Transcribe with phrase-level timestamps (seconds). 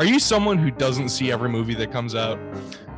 [0.00, 2.36] Are you someone who doesn't see every movie that comes out?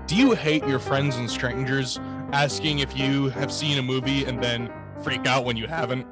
[0.07, 2.01] Do you hate your friends and strangers
[2.33, 4.73] asking if you have seen a movie and then
[5.03, 6.07] freak out when you haven't?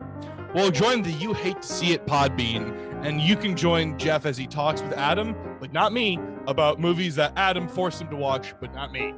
[0.54, 4.36] Well, join the You Hate to See It Podbean, and you can join Jeff as
[4.36, 8.55] he talks with Adam, but not me, about movies that Adam forced him to watch,
[8.61, 9.14] but not me.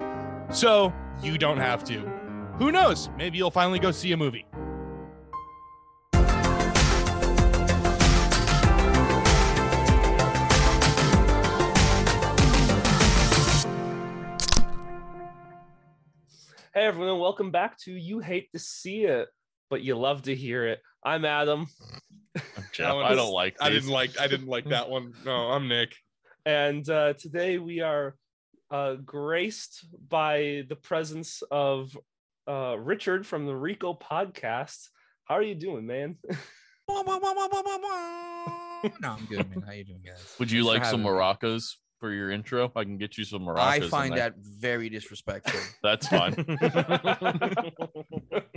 [0.52, 1.98] So you don't have to.
[2.58, 3.10] Who knows?
[3.18, 4.46] Maybe you'll finally go see a movie.
[16.76, 19.28] Hey everyone, welcome back to You Hate to See It,
[19.70, 20.82] but you love to hear it.
[21.02, 21.68] I'm Adam,
[22.70, 23.56] Jeff, That one I don't like.
[23.62, 24.20] I didn't like.
[24.20, 25.14] I didn't like that one.
[25.24, 25.94] No, I'm Nick.
[26.44, 28.14] and uh, today we are
[28.70, 31.96] uh, graced by the presence of
[32.46, 34.90] uh, Richard from the Rico podcast.
[35.24, 36.18] How are you doing, man?
[36.90, 37.04] no,
[39.02, 39.62] I'm good, man.
[39.66, 40.34] How you doing, guys?
[40.38, 41.22] Would you Thanks like some having me.
[41.22, 42.70] maracas for your intro?
[42.76, 43.58] I can get you some maracas.
[43.58, 46.34] I find that very disrespectful that's fine.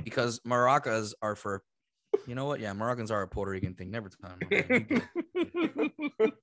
[0.04, 1.64] because maracas are for,
[2.28, 2.60] you know what?
[2.60, 3.92] Yeah, maracas are a Puerto Rican thing.
[3.92, 4.40] Never time.
[4.44, 5.02] Okay,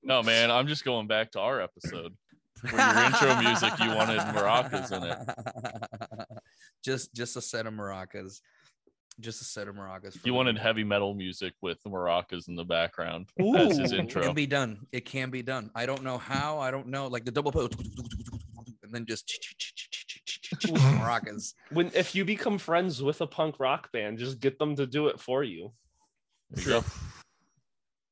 [0.03, 2.13] no, man, I'm just going back to our episode.
[2.65, 6.29] For your intro music, you wanted maracas in it.
[6.83, 8.41] just, just a set of maracas.
[9.19, 10.13] Just a set of maracas.
[10.13, 10.37] for You me.
[10.37, 13.29] wanted heavy metal music with the maracas in the background.
[13.37, 13.95] That's his Ooh.
[13.95, 14.21] It intro.
[14.21, 14.85] can be done.
[14.91, 15.71] It can be done.
[15.73, 16.59] I don't know how.
[16.59, 17.07] I don't know.
[17.07, 17.75] Like the double put,
[18.83, 19.27] and then just
[20.67, 21.53] maracas.
[21.71, 25.07] when if you become friends with a punk rock band, just get them to do
[25.07, 25.71] it for you.
[26.51, 26.85] There you go.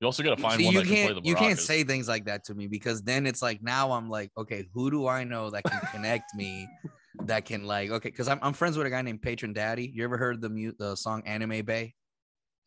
[0.01, 1.25] You also got to find See, one you that can play can't the maracas.
[1.27, 4.31] you can't say things like that to me because then it's like now I'm like,
[4.37, 6.67] okay, who do I know that can connect me?
[7.23, 9.91] That can like okay, because I'm I'm friends with a guy named Patron Daddy.
[9.93, 11.93] You ever heard the mute the song Anime Bay?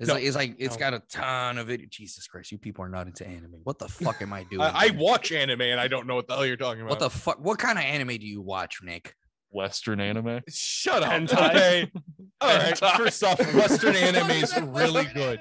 [0.00, 0.14] It's No.
[0.14, 0.80] like it's like it's No.
[0.80, 1.88] got a ton of it.
[1.90, 3.60] Jesus Christ, you people are not into anime.
[3.64, 4.62] What the fuck am I doing?
[4.62, 6.90] I, I watch anime and I don't know what the hell you're talking about.
[6.90, 7.38] what the fuck?
[7.44, 9.14] What kind of anime do you watch, Nick?
[9.50, 10.40] Western anime.
[10.48, 11.10] Shut up.
[11.10, 11.48] Hentai.
[11.50, 11.90] Okay.
[12.40, 12.74] All right.
[12.74, 12.96] Hentai.
[12.96, 15.40] First off, Western anime is really good.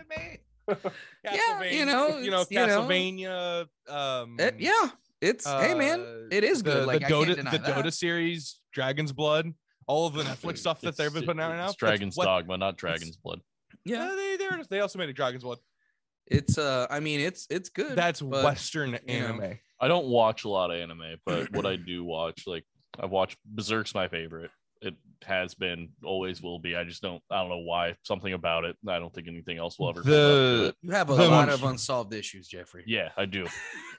[1.23, 3.65] Yeah, you know, you know, it's, you know.
[3.89, 4.89] Um, It- yeah,
[5.21, 6.87] it's hey man, uh, it is the, good.
[6.87, 7.85] Like the Dota, can't deny the that.
[7.85, 9.53] Dota series, Dragon's Blood,
[9.87, 11.67] all of the Netflix stuff that they've been putting out right now.
[11.67, 13.41] It's Dragon's what- Dogma, not Dragon's Blood.
[13.85, 15.57] Yeah, Uh, they they they also made a Dragon's Blood.
[16.27, 17.95] it's uh, I mean, it's it's good.
[17.95, 18.97] That's but- Western know.
[19.07, 19.59] anime.
[19.79, 22.65] I don't watch a lot of anime, but what I do watch, like
[22.99, 24.49] I've watched Berserk's my favorite.
[24.81, 26.75] It has been, always will be.
[26.75, 27.95] I just don't, I don't know why.
[28.03, 28.75] Something about it.
[28.87, 30.01] I don't think anything else will ever.
[30.01, 30.75] live up The.
[30.87, 32.83] You have a The lot one- of unsolved issues, Jeffrey.
[32.87, 33.47] Yeah, I do.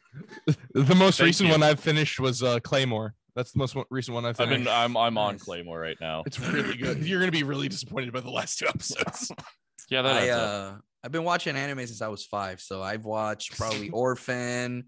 [0.74, 1.52] the most Thank recent you.
[1.52, 3.14] one I've finished was uh, Claymore.
[3.36, 4.64] That's the most one- recent one I've I've finished.
[4.64, 5.42] been, I'm, I'm on Nice.
[5.44, 6.22] Claymore right now.
[6.26, 6.98] It's really good.
[7.06, 9.30] You're gonna be really disappointed by the last two episodes.
[9.90, 10.74] Yeah, that I adds up.
[10.74, 14.84] uh, I've been watching anime since I was five, so I've watched probably Orphan,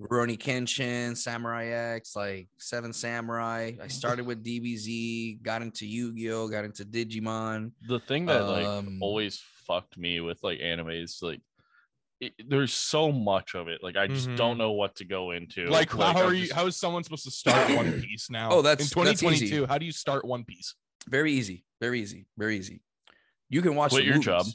[0.00, 1.66] Rurouni Kenshin, Samurai
[1.96, 3.72] X, like Seven Samurai.
[3.82, 7.72] I started with DBZ, got into Yu-Gi-Oh, got into Digimon.
[7.88, 11.40] the thing that like um, always fucked me with like anime is like.
[12.24, 13.82] It, there's so much of it.
[13.82, 14.36] Like I just Mhm.
[14.36, 15.66] don't know what to go into.
[15.66, 16.52] like, how I'm are you?
[16.54, 18.50] How is someone supposed to start One Piece now?
[18.50, 19.44] Oh, that's- in that's 2022.
[19.44, 19.64] easy.
[19.66, 20.74] How do you start One Piece?
[21.08, 22.80] Very easy, very easy, very easy.
[23.50, 24.24] You can watch Quit the your movies.
[24.24, 24.46] job.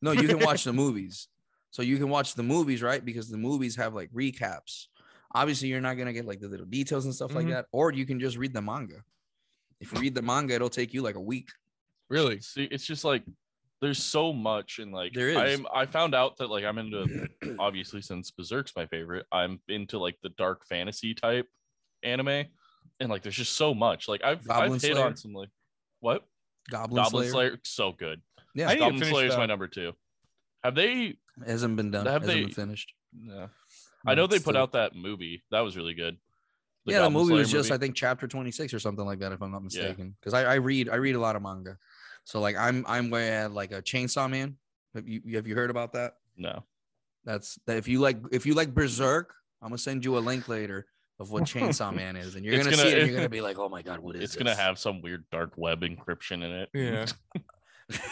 [0.00, 1.28] No, you can watch the movies.
[1.70, 3.04] So you can watch the movies, right?
[3.04, 4.86] Because the movies have like recaps.
[5.34, 7.34] Obviously, you're not gonna get like the little details and stuff Mhm.
[7.34, 9.04] like that, or you can just read the manga.
[9.80, 11.50] If you read the manga, it'll take you like a week.
[12.08, 12.40] Really?
[12.40, 13.22] See, it's just like
[13.80, 15.36] there's so much and like There is.
[15.36, 17.28] I'm I found out that like I'm into
[17.58, 21.46] obviously since Berserk's my favorite, I'm into like the dark fantasy type
[22.02, 22.44] anime.
[23.00, 24.08] And like there's just so much.
[24.08, 25.06] Like I've Goblin I've hit Slayer?
[25.06, 25.50] on some like
[26.00, 26.24] what?
[26.70, 28.20] Goblin, Goblin Slayer, Slayer, so good.
[28.54, 29.92] Yeah, I need Goblin finish Slayer is my number two.
[30.64, 31.16] Have they
[31.46, 32.06] hasn't been done.
[32.06, 32.92] Have hasn't they- been finished.
[33.22, 33.46] yeah.
[34.06, 35.42] I know they put still- out that movie.
[35.50, 36.16] That was really good.
[36.84, 37.74] yeah, the movie Slayer was just movie.
[37.76, 40.16] I think chapter 26 or something like that, if I'm not mistaken.
[40.20, 41.76] Because I, I read I read a lot of manga.
[42.28, 44.58] So like I'm I'm where like a Chainsaw Man.
[44.94, 46.16] Have you have you heard about that?
[46.36, 46.62] no.
[47.24, 50.46] That's that if you like if you like Berserk, I'm gonna send you a link
[50.46, 50.84] later
[51.18, 52.98] of what Chainsaw Man is, and you're gonna, gonna- see it.
[52.98, 55.24] And you're gonna be like, oh my god, what is It's gonna have some weird
[55.32, 56.68] dark web encryption in it.
[56.74, 57.06] Yeah.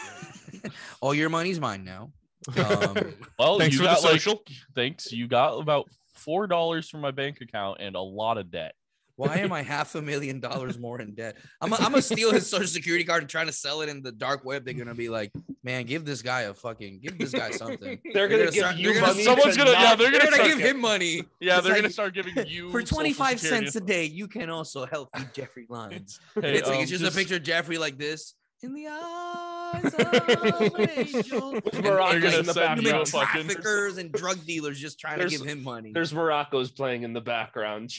[1.02, 2.10] All your money's mine now.
[2.56, 2.96] Um,
[3.38, 4.42] Well, Thanks you for the got like social.
[4.74, 5.12] thanks.
[5.12, 8.74] You got about four dollars from my bank account and a lot of debt.
[9.16, 11.36] Why am I half a million dollars more in debt?
[11.60, 14.12] I'm I'm gonna steal his social security card and trying to sell it in the
[14.12, 14.64] dark web.
[14.64, 15.32] They're gonna be like,
[15.64, 17.98] man, give this guy a fucking give this guy something.
[18.12, 19.24] They're They're gonna gonna give start- you gonna- money.
[19.24, 21.22] someone's to gonna- yeah, they're They're gonna start give him money.
[21.40, 24.04] Yeah, they're gonna start giving you for 25 cents a day.
[24.04, 26.20] You can also help me, Jeffrey Lines.
[26.34, 29.94] Hey, it's like um, it's just, a picture of Jeffrey like this, in the eyes
[29.94, 31.53] of an angel.
[31.53, 33.06] With They're maracas gonna in the send you background.
[33.06, 35.93] traffickers and drug dealers just trying to give him money.
[35.93, 37.93] There's maracas playing in the background.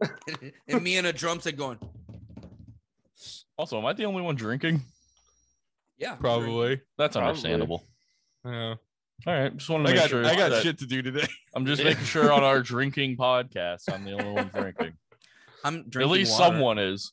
[0.68, 1.78] and me and a drum set going,
[3.58, 4.82] Also, am I the only one drinking?
[5.98, 6.80] yeah, Probably.
[6.96, 7.28] That's Probably.
[7.28, 7.84] understandable.
[8.44, 8.74] Yeah.
[9.26, 10.24] All right, just want to I make got sure.
[10.24, 11.26] I got that- shit to do today.
[11.54, 14.92] I'm just making sure on our drinking podcast, I'm the only one drinking.
[15.62, 16.00] I'm drinking.
[16.02, 16.44] At least water.
[16.54, 17.12] someone is.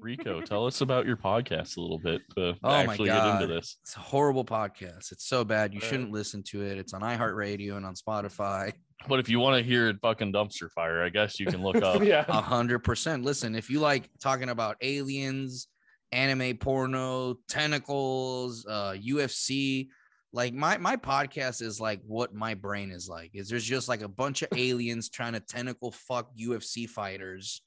[0.00, 3.46] Rico, tell us about your podcast a little bit to Oh my actually get into
[3.46, 3.56] God.
[3.56, 3.78] this.
[3.82, 5.12] It's a horrible podcast.
[5.12, 5.72] It's so bad.
[5.74, 5.88] You Right.
[5.88, 6.78] shouldn't listen to it.
[6.78, 8.72] It's on iHeartRadio and on Spotify.
[9.08, 11.76] But if you want to hear it fucking dumpster fire, I guess you can look
[11.82, 12.02] up.
[12.04, 12.24] yeah.
[12.28, 13.24] A hundred percent.
[13.24, 15.68] Listen, if you like talking about aliens,
[16.12, 19.88] anime porno, tentacles, uh, UFC,
[20.32, 23.30] like my my podcast is like what my brain is like.
[23.34, 27.62] Is there's just like a bunch of aliens trying to tentacle fuck UFC fighters.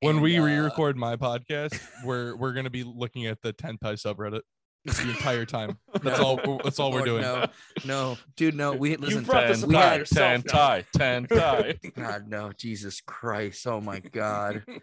[0.00, 3.94] When And, we uh, re-record my podcast, we're we're gonna be looking at the Tentai
[3.94, 4.42] subreddit
[4.84, 5.78] the entire time.
[6.02, 6.24] That's No.
[6.38, 6.60] all.
[6.62, 7.22] That's all we're Lord, doing.
[7.22, 7.46] No,
[7.86, 8.72] no, dude, no.
[8.72, 9.24] We listen.
[9.24, 10.52] brought this Ten we had yourself ten now.
[10.52, 11.74] tie, ten tie.
[11.96, 13.66] God, no, Jesus Christ.
[13.66, 14.62] Oh my God.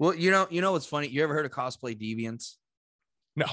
[0.00, 1.08] Well, you know, you know what's funny?
[1.08, 2.54] You ever heard of cosplay deviants?
[3.34, 3.46] No.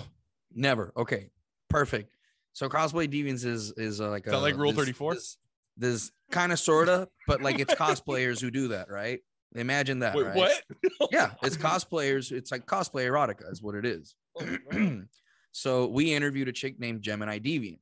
[0.53, 0.93] Never.
[0.95, 1.29] Okay,
[1.69, 2.11] perfect.
[2.53, 5.13] So cosplay deviants is is uh, like Is that a, like Rule this- 34?
[5.15, 5.37] This,
[5.77, 9.19] this kind of sorta, but like it's cosplayers who do that, right?
[9.53, 10.15] Imagine that.
[10.15, 10.35] Wait, right?
[10.35, 10.63] what?
[11.11, 12.31] Yeah, it's cosplayers.
[12.31, 14.15] It's like cosplay erotica is what it is.
[15.51, 17.79] so we interviewed a chick named Gemini Deviant.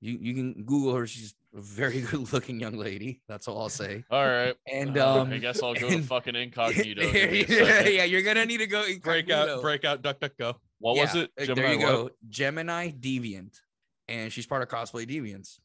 [0.00, 1.06] You you can Google her.
[1.06, 3.22] She's a very good looking young lady.
[3.28, 4.04] That's all I'll say.
[4.10, 4.54] All right.
[4.70, 7.02] And um, I guess I'll go to and- fucking incognito.
[7.06, 7.94] yeah, Give me a second.
[7.94, 9.60] yeah, you're gonna need to go Break out.
[9.62, 10.02] Break out.
[10.02, 10.20] Duck.
[10.20, 10.32] Duck.
[10.38, 10.56] Go.
[10.78, 11.30] What was it?
[11.38, 11.88] Gemini there you what?
[11.88, 12.10] go.
[12.28, 13.58] Gemini Deviant.
[14.08, 15.58] And she's part of Cosplay Deviants.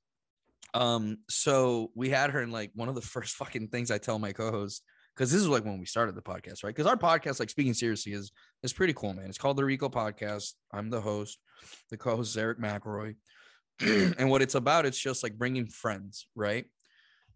[0.74, 4.20] Um, so we had her in like one of the first fucking things I tell
[4.20, 4.84] my co-host,
[5.16, 6.76] because this is like when we started the podcast, right?
[6.76, 8.32] Because our podcast, like speaking seriously, is
[8.64, 9.30] is pretty cool, man.
[9.30, 10.54] It's called the Rico Podcast.
[10.74, 11.40] I'm the host.
[11.90, 13.16] The co-host is Eric McElroy.
[13.82, 16.66] and what it's about, it's just like bringing friends, right?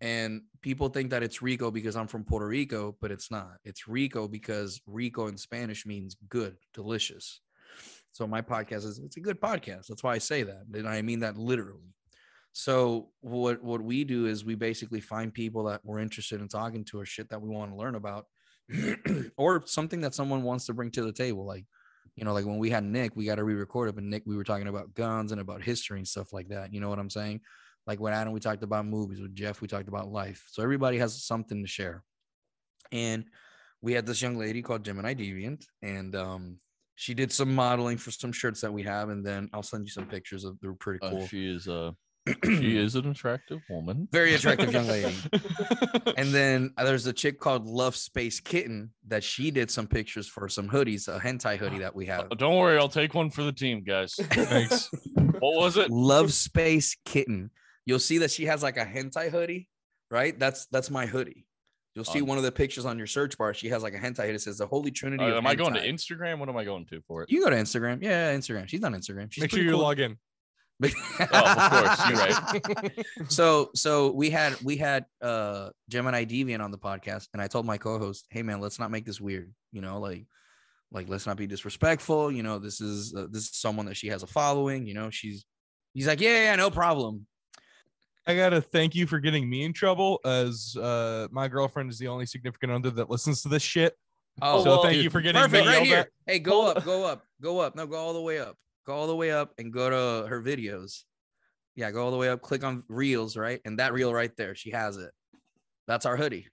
[0.01, 3.55] And people think that it's Rico because I'm from Puerto Rico, but it's not.
[3.65, 7.41] It's Rico because Rico in Spanish means good, delicious.
[8.11, 9.87] So my podcast is it's a good podcast.
[9.87, 10.63] That's why I say that.
[10.73, 11.93] And I mean that literally.
[12.51, 16.83] So what what we do is we basically find people that we're interested in talking
[16.85, 18.25] to or shit that we want to learn about
[19.37, 21.45] or something that someone wants to bring to the table.
[21.45, 21.65] Like,
[22.15, 24.35] you know, like when we had Nick, we got to re-record it, but Nick, we
[24.35, 26.73] were talking about guns and about history and stuff like that.
[26.73, 27.41] You know what I'm saying?
[27.87, 29.21] Like with Adam, we talked about movies.
[29.21, 30.45] With Jeff, we talked about life.
[30.51, 32.03] So everybody has something to share.
[32.91, 33.25] And
[33.81, 36.57] we had this young lady called Gemini Deviant, and um,
[36.95, 39.91] she did some modeling for some shirts that we have, and then I'll send you
[39.91, 40.59] some pictures of.
[40.59, 41.27] They're pretty Uh, cool.
[41.27, 41.91] she is uh
[42.45, 44.07] she is an attractive woman.
[44.11, 45.15] Very attractive young lady.
[46.17, 50.27] And then uh, there's a chick called Love Space Kitten that she did some pictures
[50.27, 52.25] for some hoodies, a hentai hoodie that we have.
[52.31, 54.15] Uh, Don't worry, I'll take one for the team, guys.
[54.19, 54.89] Thanks.
[55.39, 55.89] What was it?
[55.89, 57.51] Love Space Kitten.
[57.85, 59.69] You'll see that she has like a hentai hoodie,
[60.11, 60.37] right?
[60.37, 61.45] That's that's my hoodie.
[61.95, 63.53] You'll see On- one of the pictures on your search bar.
[63.53, 64.35] She has like a hentai hoodie.
[64.35, 65.23] It says the Holy Trinity.
[65.23, 65.81] Uh, of am I going to.
[65.87, 66.39] Instagram?
[66.39, 67.31] What am I going to for it?
[67.31, 68.01] You go to Instagram.
[68.01, 68.67] Yeah, Instagram.
[68.67, 69.31] She's on Instagram.
[69.31, 69.79] She's Make sure you cool.
[69.81, 70.17] log in.
[70.81, 70.87] Oh,
[71.33, 73.05] of course, you're right.
[73.27, 77.65] so so we had we had uh Gemini Deviant on the podcast, and I told
[77.65, 79.53] my co-host, "Hey man, let's not make this weird.
[79.71, 80.25] You know, like
[80.91, 82.31] like let's not be disrespectful.
[82.31, 84.87] You know, this is uh, this is someone that she has a following.
[84.87, 85.45] You know, she's
[85.93, 87.25] he's like, yeah, yeah, no problem.
[88.25, 92.07] I gotta thank you for getting me in trouble, as uh, my girlfriend is the
[92.07, 93.95] only significant other that listens to this shit.
[94.41, 95.97] Oh, so well, thank dude, you for getting perfect, me right here.
[95.99, 96.09] at.
[96.25, 97.75] Hey, go up, go up, go up.
[97.75, 98.55] No, go all the way up.
[98.85, 101.03] Go all the way up and go to her videos.
[101.75, 102.41] Yeah, go all the way up.
[102.41, 103.61] Click on reels, right?
[103.65, 105.11] And that reel right there, she has it.
[105.87, 106.47] That's our hoodie.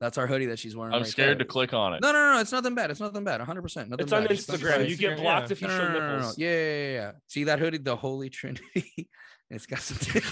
[0.00, 0.94] That's our hoodie that she's wearing.
[0.94, 1.44] I'm right scared there.
[1.44, 2.00] to click on it.
[2.00, 2.90] No, no, no, no, it's nothing bad.
[2.90, 3.40] It's nothing bad.
[3.40, 3.62] 100.
[3.62, 4.30] percent Nothing It's on bad.
[4.32, 4.76] It's nothing Instagram.
[4.78, 4.90] bad.
[4.90, 5.52] You get blocked yeah.
[5.52, 6.16] if you No, show no, no, no, no.
[6.18, 6.38] nipples.
[6.38, 7.12] Yeah, yeah, yeah, yeah.
[7.26, 9.08] See that hoodie, the Holy Trinity.
[9.50, 9.96] it's got some.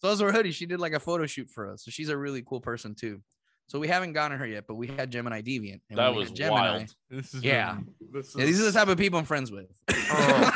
[0.00, 0.52] so those were hoodies.
[0.54, 1.84] She did like a photo shoot for us.
[1.84, 3.20] So she's a really cool person too.
[3.66, 5.80] So we haven't gotten her yet, but we had Gemini Deviant.
[5.88, 6.94] and That was Gemini, wild.
[7.10, 7.78] This is Yeah.
[8.12, 9.66] This is, Yeah, these are the type of people I'm friends with.
[9.90, 10.50] Oh.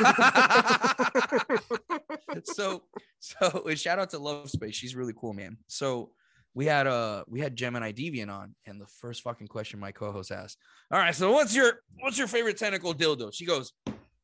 [2.43, 2.83] so
[3.19, 4.75] so shout out to Love Space.
[4.75, 5.57] She's really cool, man.
[5.67, 6.11] So
[6.53, 10.31] we had uh we had Gemini Deviant on, and the first fucking question my co-host
[10.31, 10.57] asked,
[10.91, 13.33] All right, so what's your what's your favorite tentacle dildo?
[13.33, 13.73] She goes,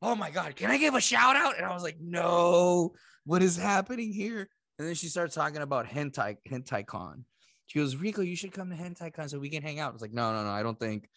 [0.01, 1.58] Oh my god, can I give a shout out?
[1.58, 2.94] And I was like, No,
[3.25, 4.48] what is happening here?
[4.77, 7.25] And then she starts talking about hentai hentai con.
[7.67, 9.89] She goes, Rico, you should come to hentai con so we can hang out.
[9.89, 11.10] I was like, no, no, no, I don't think,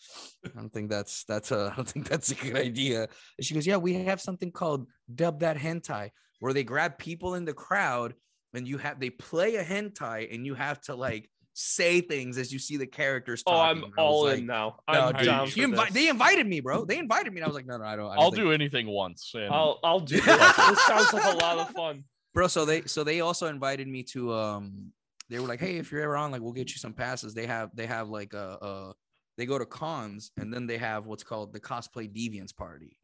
[0.45, 3.03] I don't think that's that's a, I don't think that's a good idea.
[3.37, 7.35] And she goes, yeah, we have something called dub that hentai, where they grab people
[7.35, 8.15] in the crowd
[8.55, 12.53] and you have they play a hentai and you have to like say things as
[12.53, 13.43] you see the characters.
[13.47, 13.93] Oh, I'm talking.
[13.99, 14.77] I was all like, in now.
[14.91, 15.95] No, I'm dude, down you for invi- this.
[15.95, 16.85] they invited me, bro.
[16.85, 17.41] They invited me.
[17.41, 18.11] And I was like, no, no, I don't.
[18.11, 19.33] I don't I'll do anything once.
[19.35, 20.25] And I'll I'll do this.
[20.25, 22.05] this sounds like a lot of fun.
[22.33, 24.93] bro so they so they also invited me to um
[25.29, 27.35] they were like hey if you're ever on like we'll get you some passes.
[27.35, 28.93] They have they have like a, uh
[29.37, 32.97] they go to cons and then they have what's called the cosplay deviants party.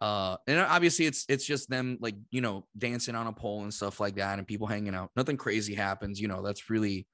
[0.00, 3.72] Uh and obviously it's it's just them like you know dancing on a pole and
[3.72, 5.10] stuff like that and people hanging out.
[5.16, 7.06] Nothing crazy happens you know that's really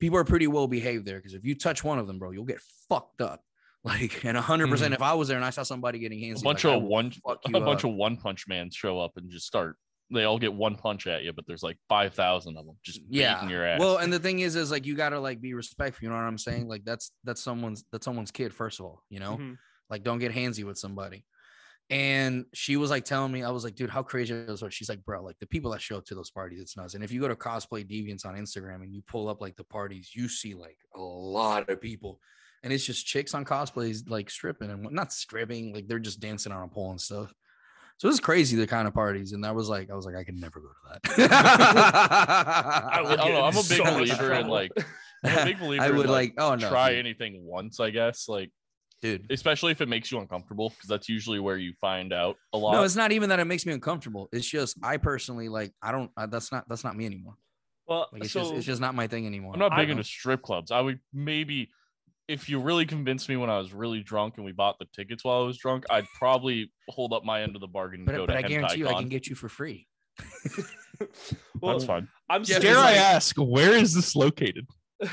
[0.00, 2.44] people are pretty well behaved there because if you touch one of them bro you'll
[2.44, 3.42] get fucked up.
[3.84, 6.62] Like and 100% if i was there and i saw somebody getting hands a bunch
[6.62, 9.76] like, of one a you bunch of one punch man show up and just start.
[10.12, 13.00] They all get one punch at you, but there's like five thousand of them just
[13.08, 13.34] yeah.
[13.34, 13.80] beating your ass.
[13.80, 16.22] well and the thing is is like you gotta like be respectful you know what
[16.22, 16.68] i'm saying?
[16.68, 19.36] Like that's that's someone's that's someone's kid first of all you know?
[19.40, 19.56] Mhm.
[19.90, 21.24] like don't get handsy with somebody.
[21.90, 24.88] And she was like telling me i was like dude how crazy is that she's
[24.88, 26.94] like bro like the people that show up to those parties it's nuts.
[26.94, 29.64] And if you go to cosplay deviants on instagram and you pull up like the
[29.64, 32.20] parties you see like a lot of people.
[32.64, 36.52] And it's just chicks on cosplays like stripping and not stripping like they're just dancing
[36.52, 37.34] on a pole and stuff
[37.98, 40.24] so it's crazy the kind of parties and that was like i was like i
[40.24, 41.30] can never go to that
[42.92, 43.44] I, would, I don't know.
[43.44, 44.72] I'm a big so believer in like
[45.24, 45.84] I'm a big believer.
[45.84, 46.98] I in, would like, like, oh no, try dude.
[46.98, 48.28] anything once, I guess.
[48.28, 48.50] Like
[49.00, 49.26] dude.
[49.30, 52.72] especially if it makes you uncomfortable, because that's usually where you find out a lot.
[52.72, 54.28] No, it's not even that it makes me uncomfortable.
[54.32, 56.10] It's just I personally like I don't.
[56.16, 57.34] I, that's not that's not me anymore.
[57.86, 59.54] Well, Like it's so just it's just not my thing anymore.
[59.54, 60.70] I'm not big into strip clubs.
[60.70, 61.70] I would maybe,
[62.32, 65.22] if you really convinced me when I was really drunk and we bought the tickets
[65.24, 68.16] while I was drunk, I'd probably hold up my end of the bargain and but
[68.16, 68.98] go but to I guarantee you, I HentaiCon.
[69.00, 69.86] can get you for free.
[71.60, 72.08] well, That's fine.
[72.30, 74.66] I'm Yeah, sitting, Dare I like- ask, where is this located?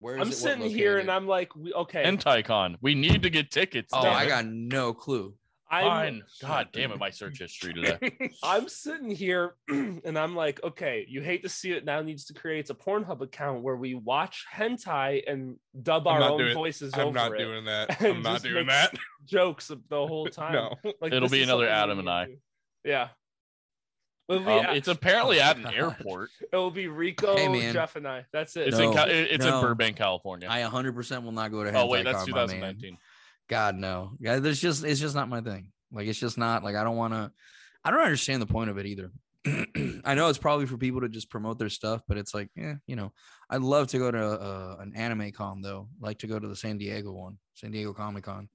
[0.00, 2.74] Where I'm sitting here and I'm like, we, okay, HentaiCon.
[2.80, 3.90] We need to get tickets.
[3.92, 4.28] Oh, damn I it.
[4.28, 5.34] got no clue.
[5.72, 6.22] I'm Fine.
[6.42, 8.30] God damn it, my search history today.
[8.42, 12.34] I'm sitting here and I'm like, okay, you hate to see it now needs to
[12.34, 16.92] create a Pornhub account where we watch hentai and dub I'm our own I'm voices
[16.94, 17.38] I'm over not it.
[17.38, 18.00] doing that.
[18.02, 18.94] And I'm not just doing that.
[19.24, 20.52] Jokes the whole time.
[20.52, 20.74] No.
[21.00, 22.26] Like, It'll be another Adam and I.
[22.26, 22.36] do.
[22.84, 23.08] Yeah.
[24.28, 25.74] It'll be, Um, it's apparently Oh, at an God.
[25.74, 26.30] airport.
[26.52, 27.72] it'll be Rico, Hey, man.
[27.72, 28.26] Jeff, and I.
[28.32, 28.68] That's it.
[28.68, 29.58] It's No, in it's no.
[29.58, 30.48] in Burbank, California.
[30.50, 31.72] I 100 percent will not go to.
[31.72, 32.76] oh wait, that's HentaiCon, my man.
[32.76, 32.98] 2019.
[33.48, 34.12] God no.
[34.20, 35.72] Yeah, there's just it's just not my thing.
[35.92, 37.30] Like it's just not like I don't want to.
[37.84, 39.10] I don't understand the point of it either.
[40.04, 42.74] I know it's probably for people to just promote their stuff, but it's like, yeah,
[42.86, 43.12] you know,
[43.50, 45.88] I'd love to go to uh, an anime con though.
[46.00, 48.48] like to go to the San Diego one, San Diego Comic Con.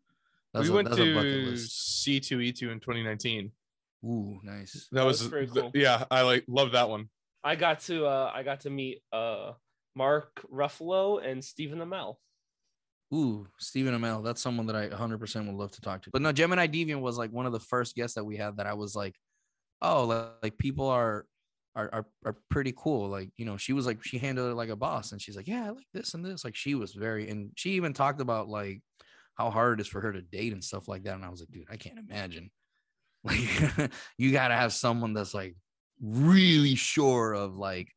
[0.54, 2.06] we went that's a bucket to list.
[2.08, 3.52] C2E2 in 2019.
[4.06, 4.88] Ooh, nice.
[4.92, 5.72] That, was, was very the- cool.
[5.74, 7.10] yeah, I like love that one.
[7.44, 9.54] I got to uh I got to meet uh
[9.96, 12.16] Mark Ruffalo and Stephen Amell.
[13.14, 14.24] Ooh, Stephen Amell.
[14.24, 16.10] That's someone that I 100% would love to talk to.
[16.12, 18.68] But no, Gemini Deviant was like one of the first guests that we had that
[18.68, 19.16] I was like,
[19.82, 21.26] oh, like, like people are,
[21.76, 23.08] are are are pretty cool.
[23.08, 25.48] Like you know, she was like she handled it like a boss, and she's like,
[25.48, 26.44] yeah, I like this and this.
[26.44, 28.82] Like she was very, and she even talked about like
[29.36, 31.16] how hard it is for her to date and stuff like that.
[31.16, 32.50] And I was like, dude, I can't imagine.
[33.24, 35.56] Like you got to have someone that's like
[36.02, 37.90] really sure of like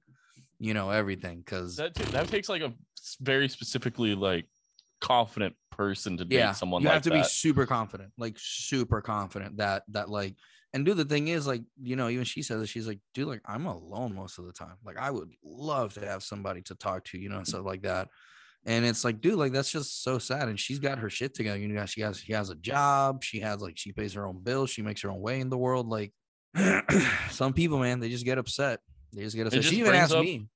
[0.59, 2.73] you know everything because That ta- that takes like a
[3.21, 4.47] very specifically like
[5.00, 7.23] confident person to date yeah someone you like have to that.
[7.23, 10.35] be super confident like super confident that that like
[10.73, 13.26] and do the thing is like you know even she says it, she's like dude
[13.26, 14.76] like i'm alone most of the time.
[14.85, 17.83] Like i would love to have somebody to talk to you know and stuff like
[17.83, 18.09] that.
[18.66, 21.59] And it's like dude like that's just so sad and she's got her shit together
[21.59, 24.42] you know she has she has a job she has like she pays her own
[24.42, 26.12] bills she makes her own way in the world like
[27.30, 28.80] some people man they just get upset.
[29.12, 29.62] They just get upset.
[29.62, 30.47] Just she even asked up- me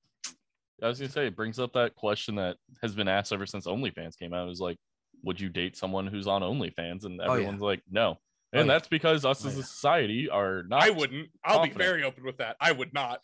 [0.83, 3.65] I was gonna say it brings up that question that has been asked ever since
[3.65, 4.45] OnlyFans came out.
[4.45, 4.77] It was like,
[5.23, 7.05] would you date someone who's on OnlyFans?
[7.05, 7.31] And Oh, yeah.
[7.31, 8.17] everyone's like, no.
[8.53, 8.73] Oh, And yeah.
[8.73, 10.83] that's because us Oh, as a society are not.
[10.83, 11.29] I wouldn't.
[11.43, 11.77] I'll confident.
[11.79, 12.57] be very open with that.
[12.59, 13.19] I would not.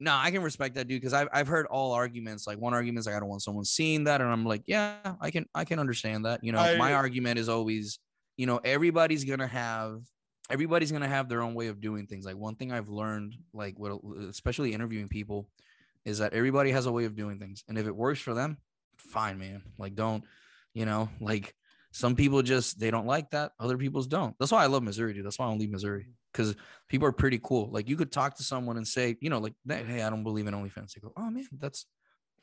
[0.00, 2.46] No, I can respect that, dude, because I've I've heard all arguments.
[2.46, 5.14] Like one argument is like I don't want someone seeing that, and I'm like, yeah,
[5.20, 6.44] I can I can understand that.
[6.44, 7.98] You know, my argument is always,
[8.36, 10.00] you know, everybody's gonna have
[10.50, 12.24] everybody's gonna have their own way of doing things.
[12.24, 15.48] Like one thing I've learned, like what especially interviewing people,
[16.08, 18.58] is that everybody has a way of doing things, and if it works for them,
[18.96, 19.62] fine, man.
[19.78, 20.24] Like don't,
[20.74, 21.54] you know, like
[21.92, 24.34] some people just they don't like that, other people's don't.
[24.38, 25.24] That's why I love Missouri, dude.
[25.24, 26.54] That's why I don't leave Missouri because
[26.88, 27.70] people are pretty cool.
[27.70, 30.46] Like you could talk to someone and say, you know, like, hey, I don't believe
[30.46, 30.92] in OnlyFans.
[30.94, 31.86] They go, oh man, that's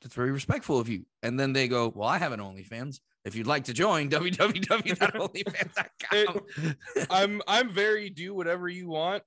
[0.02, 1.06] that's very respectful of you.
[1.24, 3.00] And then they go, well, I have an OnlyFans.
[3.24, 6.40] If you'd like to join, www.onlyfans.com.
[7.10, 9.24] I'm I'm very do whatever you want.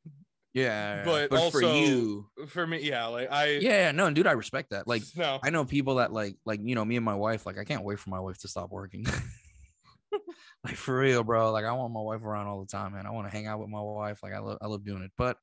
[0.62, 4.70] Yeah, but for also- you, For me, yeah, like I yeah, no, dude, I respect
[4.70, 4.86] that.
[4.86, 5.38] Like, no.
[5.42, 7.46] I know people that like, like you know, me and my wife.
[7.46, 9.06] Like, I can't wait for my wife to stop working.
[10.64, 11.52] like for real, bro.
[11.52, 13.06] Like, I want my wife around all the time, man.
[13.06, 14.20] I want to hang out with my wife.
[14.22, 15.36] Like, I love, I love doing it, but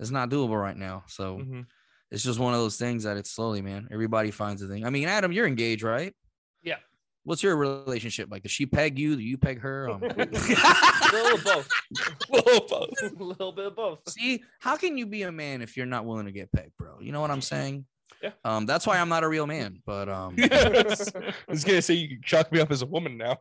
[0.00, 1.04] it's not doable right now.
[1.08, 1.38] So.
[1.38, 1.66] Mhm.
[2.10, 3.88] it's just one of those things that it's slowly, man.
[3.90, 4.86] Everybody finds a thing.
[4.86, 6.14] I mean, Adam, you're engaged, right?
[6.62, 6.76] Yeah.
[7.24, 8.42] What's your relationship like?
[8.42, 9.16] Does she peg you?
[9.16, 9.88] Do you peg her?
[9.88, 11.68] Um, a little of both.
[12.28, 12.90] Whoa, both.
[13.02, 14.00] a little bit of both.
[14.08, 17.00] See, how can you be a man if you're not willing to get pegged, bro?
[17.00, 17.86] You know what I'm saying?
[18.22, 18.30] Yeah.
[18.44, 19.80] Um, that's why I'm not a real man.
[19.86, 21.10] But um, Yes.
[21.14, 23.38] I was gonna say you can chalk me up as a woman now.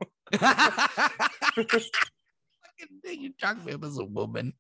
[3.05, 4.53] You chalk me up as a woman.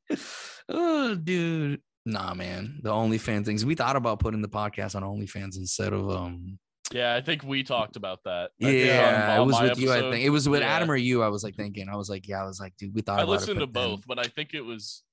[0.69, 1.81] Oh, dude.
[2.05, 2.79] Nah, man.
[2.83, 3.65] The OnlyFans things.
[3.65, 6.59] We thought about putting the podcast on OnlyFans instead of um.
[6.93, 8.51] Yeah, I think we talked about that.
[8.63, 9.91] I Yeah, on- it was with you.
[9.91, 10.75] I think it was with Yeah.
[10.75, 11.23] Adam or you.
[11.23, 11.89] I was like thinking.
[11.89, 12.41] I was like, yeah.
[12.41, 13.19] I was like, dude, we thought.
[13.19, 15.03] I about it, listened to then- both, but I think it was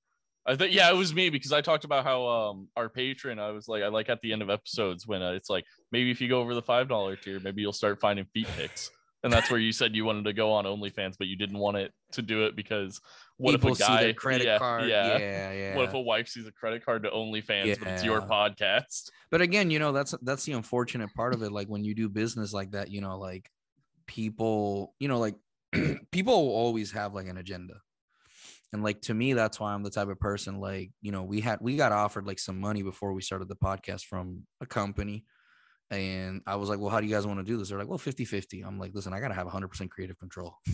[0.47, 3.39] I think yeah, it was me because I talked about how um our patron.
[3.39, 6.11] I was like, I like at the end of episodes when uh, it's like maybe
[6.11, 8.91] if you go over the five dollar tier, maybe you'll start finding feet pics,
[9.23, 11.77] and that's where you said you wanted to go on OnlyFans, but you didn't want
[11.77, 13.01] it to do it because
[13.37, 14.89] what People if a see guy credit yeah, card.
[14.89, 15.77] yeah, yeah, yeah.
[15.77, 19.11] What if a wife sees a credit card to OnlyFans, but it's your podcast?
[19.31, 21.53] but again, you know, that's that's the unfortunate part of it.
[21.53, 23.51] Like when you do business like that, you know, like
[24.07, 25.37] people, you know, like
[26.11, 27.75] people always have like an agenda.
[28.73, 31.41] And like to me, that's why I'm the type of person like, you know, we
[31.41, 35.25] had we got offered like some money before we started the podcast from a company.
[35.91, 37.69] And I was like, well, how do you guys want to do this?
[37.69, 38.61] They're like, well, 50 50.
[38.63, 40.57] I'm like, listen, I got to have 100% creative control.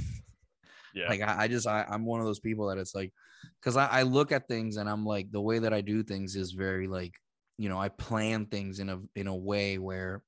[0.94, 3.12] Yeah, Like I, I just I, I'm one of those people that it's like
[3.60, 6.36] because I, I look at things and I'm like the way that I do things
[6.36, 7.12] is very like
[7.58, 10.22] you know I plan things in a in a way where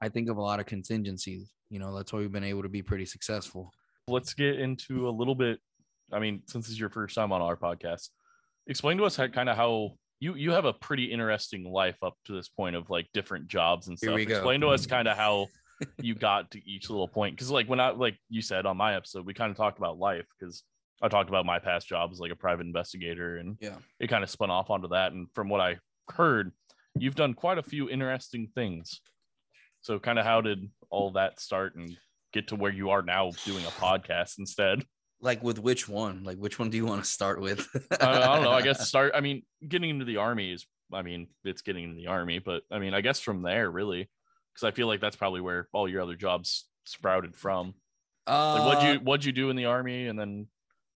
[0.00, 1.52] I think of a lot of contingencies.
[1.70, 3.72] You know that's why we've been able to be pretty successful.
[4.06, 5.58] let's get into a little bit.
[6.12, 8.10] I mean, since this is your first time on our podcast,
[8.68, 12.16] explain to us how kind of how you you have a pretty interesting life up
[12.24, 14.14] to this point of like different jobs and stuff.
[14.14, 14.36] we go.
[14.36, 14.90] Explain to us mm.
[14.90, 15.48] kind of how
[16.00, 18.96] you got to each little point because like when I like you said on my
[18.96, 20.62] episode, we kind of talked about life because
[21.02, 23.76] I talked about my past job as like a private investigator and Yeah.
[24.00, 25.12] it kind of spun off onto that.
[25.12, 25.76] And from what I
[26.10, 26.52] heard,
[26.98, 29.00] you've done quite a few interesting things.
[29.82, 31.94] So kind of how did all that start and
[32.32, 34.84] get to where you are now doing a podcast instead?
[35.24, 36.22] Like with which one?
[36.22, 37.66] Like which one do you want to start with?
[38.00, 38.52] I, I don't know.
[38.52, 39.12] I guess start.
[39.14, 40.66] I mean, getting into the army is.
[40.92, 44.08] I mean, it's getting into the army, but I mean, I guess from there, really,
[44.52, 47.74] because I feel like that's probably where all your other jobs sprouted from.
[48.26, 50.46] uh, Like, what'd you what'd you do in the army, and then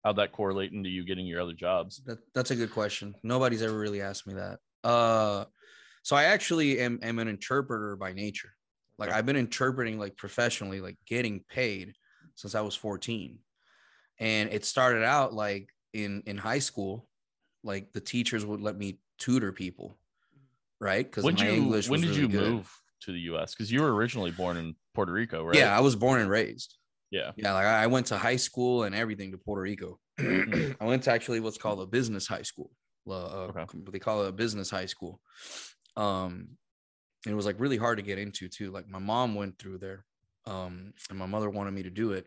[0.04, 2.02] how'd that correlate into you getting your other jobs?
[2.06, 3.16] That, that's a good question.
[3.24, 4.60] Nobody's ever really asked me that.
[4.84, 5.46] Uh,
[6.04, 8.52] so I actually am, am an interpreter by nature.
[9.00, 9.18] Like Okay.
[9.18, 11.94] I've been interpreting like professionally, like getting paid
[12.36, 13.40] since I was 14.
[14.20, 17.08] And it started out like in in high school,
[17.64, 19.98] like the teachers would let me tutor people,
[20.80, 21.06] right?
[21.10, 22.52] Because my you English when did really you good.
[22.52, 23.54] move to the U.S.
[23.54, 25.56] Because you were originally born in Puerto Rico, right?
[25.56, 26.78] Yeah, I was born and raised.
[27.12, 27.32] yeah.
[27.36, 30.00] Yeah, like I I went to high school and everything to Puerto Rico.
[30.20, 32.72] I went to actually what's called a business high school.
[33.10, 33.66] Uh, Okay.
[33.92, 35.22] They call it a business high school.
[35.96, 36.58] Um,
[37.26, 38.72] and it was like really hard to get into too.
[38.72, 40.06] Like my mom went through there,
[40.46, 42.26] um, and my mother wanted me to do it.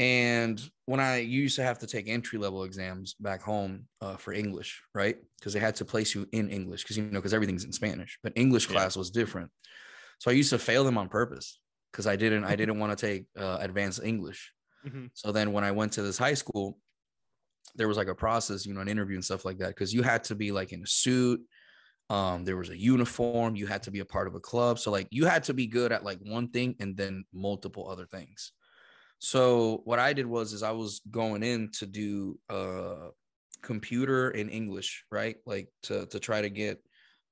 [0.00, 4.32] And when I used to have to take entry level exams back home uh, for
[4.32, 5.18] English, right?
[5.38, 8.18] Because they had to place you in English, because you know, because everything's in Spanish.
[8.22, 8.72] But English Yeah.
[8.76, 9.52] class was different,
[10.18, 11.60] so I used to fail them on purpose
[11.92, 14.52] because I didn't I didn't want to take uh, advanced English.
[14.86, 15.10] Mhm.
[15.14, 16.80] So then when I went to this high school,
[17.76, 19.76] there was like a process, you know, an interview and stuff like that.
[19.76, 21.40] Cause you had to be like in a suit.
[22.10, 24.78] Um, there was a uniform, you had to be a part of a club.
[24.80, 28.06] So like you had to be good at like one thing and then multiple other
[28.06, 28.52] things.
[29.20, 33.10] So what I did was is I was going in to do uh
[33.62, 35.36] computer and English, right?
[35.46, 36.82] Like to to try to get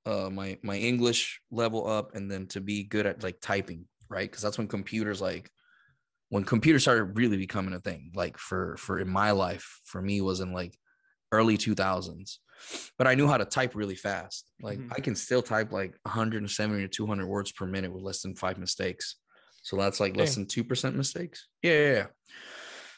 [0.05, 4.29] uh my my English level up and then to be good at like typing, right?
[4.29, 5.51] Because that's when computers like
[6.29, 10.21] when computers started really becoming a thing like for for in my life for me
[10.21, 10.77] was in like
[11.31, 12.39] early 2000s
[12.97, 14.91] but i knew how to type really fast like Mhm.
[14.95, 18.57] i can still type like 170 to 200 words per minute with less than five
[18.57, 19.15] mistakes
[19.63, 22.07] so that's like less than 2% mistakes yeah, yeah, yeah.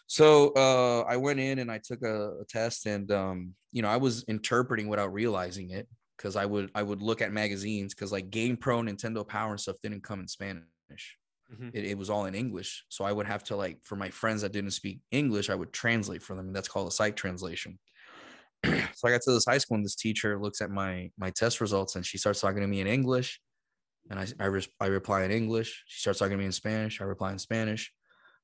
[0.07, 3.89] so uh i went in and i took a, a test and um you know
[3.89, 8.11] i was interpreting without realizing it because i would i would look at magazines because
[8.11, 11.17] like game pro nintendo power and stuff didn't come in spanish
[11.49, 11.71] Mhm.
[11.73, 12.85] it, it was all in English.
[12.89, 15.73] So I would have to like for my friends that didn't speak English, I would
[15.73, 16.47] translate for them.
[16.47, 17.79] And that's called a sight translation.
[18.65, 21.61] so I got to this high school and this teacher looks at my my test
[21.61, 23.41] results and she starts talking to me in English.
[24.09, 25.83] And I I, res- I reply in English.
[25.87, 27.01] She starts talking to me in Spanish.
[27.01, 27.91] I reply in Spanish.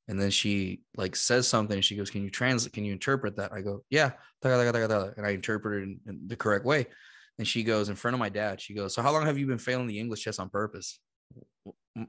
[0.09, 1.81] And then she like says something.
[1.81, 2.73] She goes, "Can you translate?
[2.73, 5.83] Can you interpret that?" I go, "Yeah." taga, taga, taga, taga," And I interpret it
[5.83, 6.87] in, in the correct way.
[7.39, 8.61] And she goes in front of my dad.
[8.61, 10.99] She goes, "So how long have you been failing the English test on purpose?"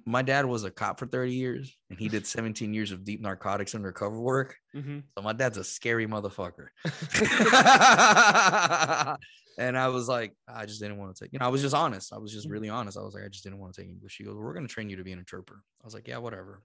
[0.04, 3.22] My dad was a cop for 30 years and he did 17 years of deep
[3.22, 4.54] narcotics undercover work.
[4.76, 5.04] Mhm.
[5.16, 6.68] So my dad's a scary motherfucker.
[9.58, 11.32] and I was like, I just didn't want to take.
[11.32, 12.12] You know, I was just honest.
[12.12, 12.96] I was just really honest.
[12.96, 14.12] I was like, I just didn't want to take English.
[14.12, 15.60] She goes, We're gonna train you to be an interpreter.
[15.82, 16.62] I was like, Yeah, whatever.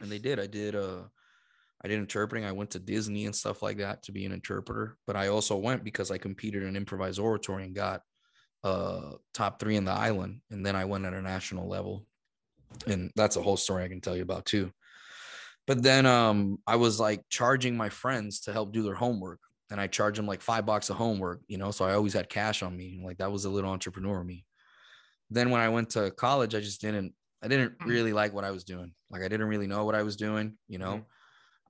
[0.00, 0.40] And they did.
[0.40, 0.74] I did.
[0.74, 1.02] Uh,
[1.84, 2.46] I did interpreting.
[2.46, 4.96] I went to Disney and stuff like that to be an interpreter.
[5.06, 8.00] But I also went because I competed in improvised oratory and got
[8.64, 10.40] uh top three in the island.
[10.50, 12.06] And then I went at a national level.
[12.86, 14.72] And that's a whole story I can tell you about too.
[15.66, 19.40] But then um I was like charging my friends to help do their homework.
[19.70, 21.70] And I charge them like five bucks of homework, you know.
[21.72, 23.00] So I always had cash on me.
[23.04, 24.44] Like that was a little entrepreneur me.
[25.30, 27.86] Then when I went to college, I just didn't I didn't mm.
[27.86, 28.92] really like what I was doing.
[29.10, 30.94] Like I didn't really know what I was doing, you know.
[30.94, 31.02] Mm-hmm.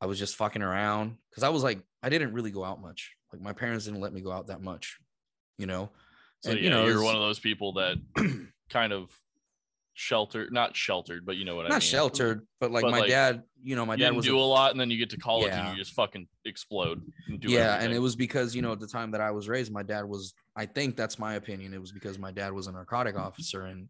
[0.01, 3.15] I was just fucking around because I was like, I didn't really go out much.
[3.33, 4.99] Like my parents didn't let me go out that much,
[5.59, 5.91] you know.
[6.43, 7.97] So And, yeah, you know, you're one of those people that
[8.71, 9.11] kind of
[9.99, 11.75] sheltered, not sheltered, but you know what I mean.
[11.77, 14.43] Not sheltered, but like But, my like, dad, you know, my dad was do a-
[14.43, 15.69] a lot, and then you get to college Yeah.
[15.71, 17.03] and you just fucking explode.
[17.29, 19.49] And do yeah, and it was because you know at the time that I was
[19.49, 20.35] raised, my dad was.
[20.55, 21.73] I think that's my opinion.
[21.75, 23.89] It was because my dad was a narcotic officer, and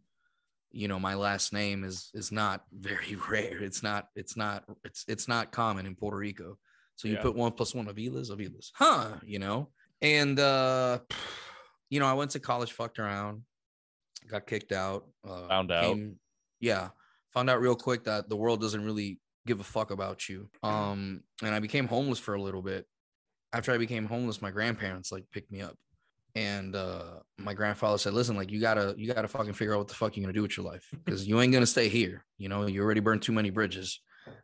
[0.70, 3.60] you know my last name is is not very rare.
[3.62, 4.08] It's not.
[4.14, 4.64] It's not.
[4.84, 6.56] It's it's not common in Puerto Rico.
[6.94, 7.22] So you Yeah.
[7.22, 9.16] put one plus one Avilas, Avilas, huh?
[9.24, 11.00] You know, and uh,
[11.90, 13.42] you know I went to college, fucked around,
[14.30, 15.06] got kicked out.
[15.26, 15.96] Uh, Found out.
[16.60, 16.88] yeah,
[17.32, 20.48] found out real quick that the world doesn't really give a fuck about you.
[20.62, 22.86] Um, and I became homeless for a little bit.
[23.52, 25.76] After I became homeless, my grandparents like picked me up.
[26.34, 29.88] And uh my grandfather said, listen, like you gotta you gotta fucking figure out what
[29.88, 30.86] the fuck you're gonna do with your life.
[31.04, 32.24] Because you ain't gonna stay here.
[32.36, 34.00] You know, you already burned too many bridges.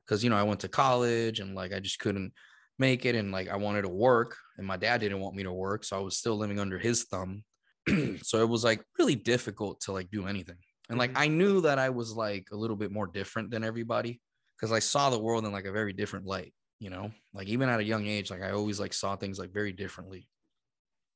[0.08, 2.32] Cause you know, I went to college and like I just couldn't
[2.78, 3.14] make it.
[3.14, 5.84] And like I wanted to work, and my dad didn't want me to work.
[5.84, 7.42] So I was still living under his thumb.
[8.22, 10.56] so it was like really difficult to like do anything.
[10.88, 11.18] And like Mhm.
[11.20, 14.20] I knew that I was like a little bit more different than everybody
[14.56, 17.68] because I saw the world in like a very different light, you know, like even
[17.68, 20.28] at a young age, like I always like saw things like very differently.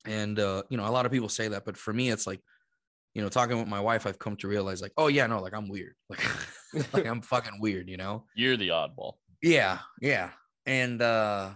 [0.05, 2.41] And uh, you know, a lot of people say that, but for me, it's like,
[3.15, 5.55] you know, talking with my wife, I've come to realize like, oh yeah, no, like
[5.55, 5.95] I'm weird.
[6.09, 6.25] Like,
[6.93, 8.27] like I'm fucking weird, you know?
[8.35, 9.15] you're the oddball.
[9.43, 10.31] Yeah, yeah.
[10.67, 11.55] And uh,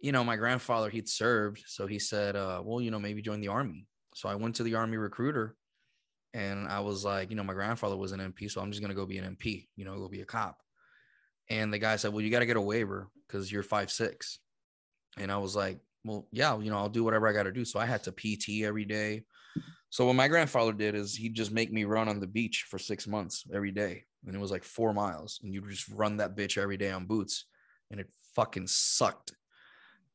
[0.00, 1.62] you know, my grandfather, he'd served.
[1.66, 3.86] So he said, uh, well, you know, maybe join the army.
[4.14, 5.56] So I went to the army recruiter
[6.34, 8.94] and I was like, you know, my grandfather was an MP, so I'm just gonna
[8.94, 10.58] go be an MP, you know, go be a cop.
[11.50, 14.38] And the guy said, Well, you gotta get a waiver because you're five six.
[15.18, 17.64] And I was like, Well, yeah, you know, I'll do whatever I gotta do.
[17.64, 19.24] So I had to PT every day.
[19.90, 22.78] So what my grandfather did is he'd just make me run on the beach for
[22.78, 24.04] six months every day.
[24.26, 25.38] And it was like four miles.
[25.42, 27.44] And you just run that bitch every day on boots.
[27.90, 29.32] And it fucking sucked.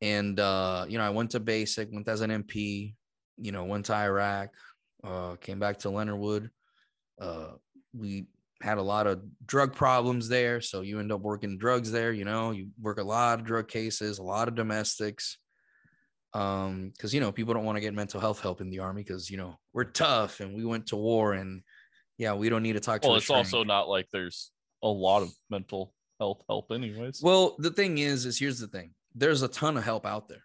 [0.02, 2.96] And uh, you know, I went to basic, went as an MP,
[3.38, 4.50] you know, went to Iraq,
[5.04, 6.50] uh, came back to Leonard Wood.
[7.20, 7.52] Uh,
[7.94, 8.28] we
[8.62, 10.62] had a lot of drug problems there.
[10.62, 13.68] So you end up working drugs there, you know, you work a lot of drug
[13.68, 15.38] cases, a lot of domestics.
[16.34, 19.02] Um, because you know, people don't want to get mental health help in the army
[19.02, 21.62] because you know we're tough and we went to war and
[22.18, 24.52] yeah, we don't need to talk to Well, it's also not like there's
[24.84, 27.22] a lot of mental health help, anyways.
[27.22, 28.94] Well, the thing is, is here's the thing.
[29.16, 30.44] There's a ton of help out there.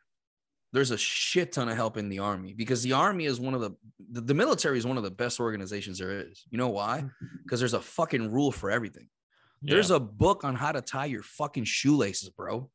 [0.73, 3.61] There's a shit ton of help in the army because the army is one of
[3.61, 3.73] the,
[4.11, 6.45] the the military is one of the best organizations there is.
[6.51, 6.99] You know why?
[6.99, 7.37] Mm-hmm.
[7.43, 9.09] Because there's a fucking rule for everything.
[9.65, 12.69] There's a book on how to tie your fucking shoelaces, bro.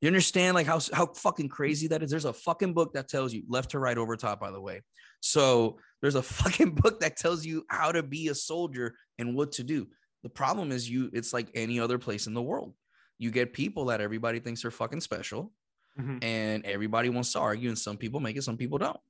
[0.00, 2.10] You understand like how how fucking crazy that is?
[2.10, 4.82] There's a fucking book that tells you left to right over top, by the way.
[5.20, 9.52] So there's a fucking book that tells you how to be a soldier and what
[9.52, 9.86] to do.
[10.22, 12.74] The problem is you it's like any other place in the world.
[13.18, 15.52] You get people that everybody thinks are fucking special
[15.98, 16.22] Mhm.
[16.24, 19.00] and everybody wants to argue and some people make it some people don't.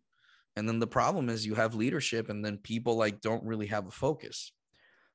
[0.57, 3.87] And then the problem is you have leadership and then people like don't really have
[3.87, 4.53] a focus.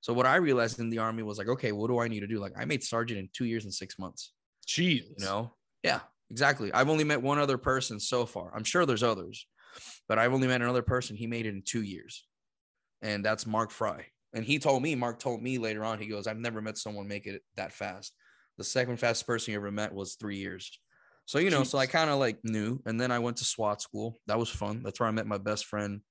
[0.01, 2.27] So what i realized in the army was like okay what do i need to
[2.27, 2.39] do?
[2.39, 4.34] Like i made sergeant in two years and six months.
[4.67, 5.03] Jeez.
[5.17, 5.53] you know?
[5.84, 6.01] Yeah
[6.32, 6.71] exactly.
[6.73, 8.55] I've only met one other person so far.
[8.55, 9.47] I'm sure there's others
[10.08, 12.25] but i've only met another person he made it in two years
[13.03, 14.08] and that's mark fry.
[14.34, 17.08] And he told me mark told me later on he goes i've never met someone
[17.08, 18.13] make it that fast.
[18.58, 20.79] The second fastest person you ever met was three years
[21.30, 23.82] so you know so i kind of like knew and then i went to swat
[23.82, 26.02] school that was fun that's where i met my best friend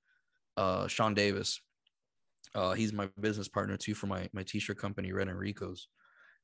[0.57, 1.59] uh sean davis
[2.55, 5.87] uh he's my business partner too for my my t-shirt company red enrico's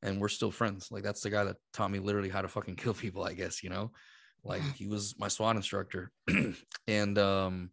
[0.06, 0.90] and we're still friends.
[0.92, 3.64] Like that's the guy that taught me literally how to fucking kill people, I guess,
[3.64, 3.92] you know.
[4.44, 6.12] Like he was my SWAT instructor.
[6.88, 7.72] and um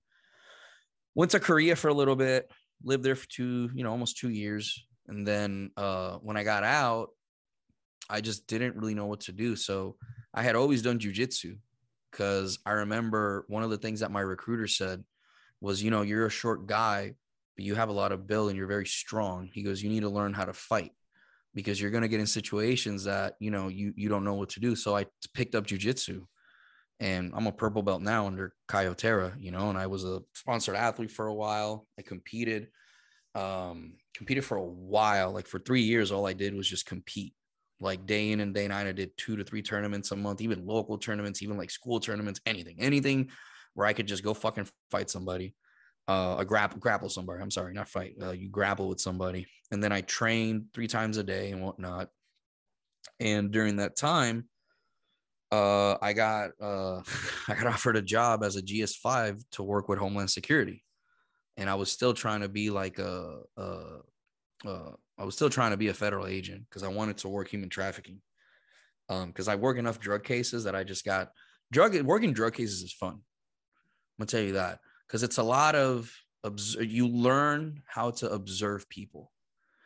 [1.14, 2.50] went to Korea for a little bit,
[2.82, 4.82] lived there for two, you know, almost 2 years.
[5.06, 7.10] And then uh when I got out,
[8.08, 9.54] I just didn't really know what to do.
[9.54, 9.96] So
[10.34, 11.56] I had always done jujitsu
[12.10, 15.02] because I remember one of the things that my recruiter said
[15.60, 17.14] was, you know, you're a short guy,
[17.56, 19.48] but you have a lot of build and you're very strong.
[19.52, 20.92] He goes, you need to learn how to fight
[21.54, 24.48] because you're going to get in situations that you know you you don't know what
[24.48, 26.24] to do so i picked up jujitsu
[27.02, 30.22] and I'm a purple belt now under Caio Terra, you know, and I was a
[30.34, 31.84] sponsored athlete for a while.
[31.98, 32.68] I competed,
[33.34, 35.32] um, competed for a while.
[35.32, 37.34] Like for three years, all I did was just compete.
[37.82, 40.66] Like day in and day night, I did two to three tournaments a month, even
[40.66, 43.30] local tournaments, even like school tournaments, anything, anything
[43.74, 45.54] where I could just go fucking fight somebody,
[46.08, 47.42] uh, a grapple, grapple somebody.
[47.42, 48.14] I'm sorry, not fight.
[48.22, 52.08] Uh, you grapple with somebody, and then I trained three times a day and whatnot.
[53.18, 54.48] And during that time,
[55.50, 57.02] uh, I got uh,
[57.48, 60.84] I got offered a job as a GS5 to work with Homeland Security,
[61.56, 63.98] and I was still trying to be like a, a,
[64.64, 64.92] a
[65.22, 67.68] I was still trying to be a federal agent because I wanted to work human
[67.68, 68.20] trafficking.
[69.08, 71.30] Um, because I work enough drug cases that I just got
[71.70, 73.12] drug working drug cases is fun.
[73.12, 73.20] I'm
[74.18, 76.12] gonna tell you that because it's a lot of
[76.80, 79.30] you learn how to observe people.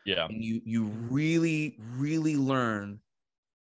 [0.07, 3.01] Yeah, and you you really really learn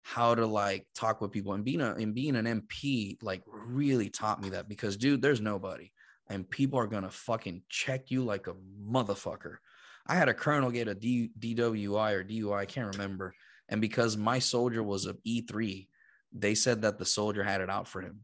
[0.02, 4.08] how to like talk with people and being a and being an MP like really
[4.08, 5.90] taught me that because dude, there's nobody
[6.28, 9.56] and people are gonna fucking check you like a motherfucker.
[10.08, 13.34] I had a colonel get a D, DWI or DUI, I can't remember,
[13.68, 15.88] and because my soldier was of E3,
[16.32, 18.20] they said that the soldier had it out for him.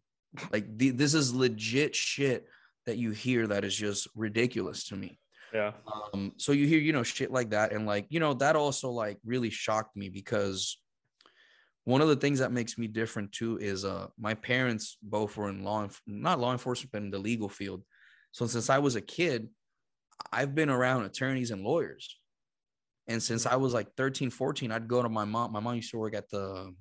[0.52, 2.46] Like the, this is legit shit
[2.86, 5.18] that you hear that is just ridiculous to me.
[5.52, 5.72] Yeah.
[6.14, 7.72] Um, so you hear, you know, shit like that.
[7.72, 10.78] And like, you know, that also like really shocked me because
[11.84, 15.48] one of the things that makes me different too is uh my parents both were
[15.48, 17.82] in law not law enforcement but in the legal field
[18.30, 19.48] so since i was a kid
[20.32, 22.18] i've been around attorneys and lawyers
[23.06, 25.90] and since i was like 13 14 i'd go to my mom my mom used
[25.90, 26.72] to work at the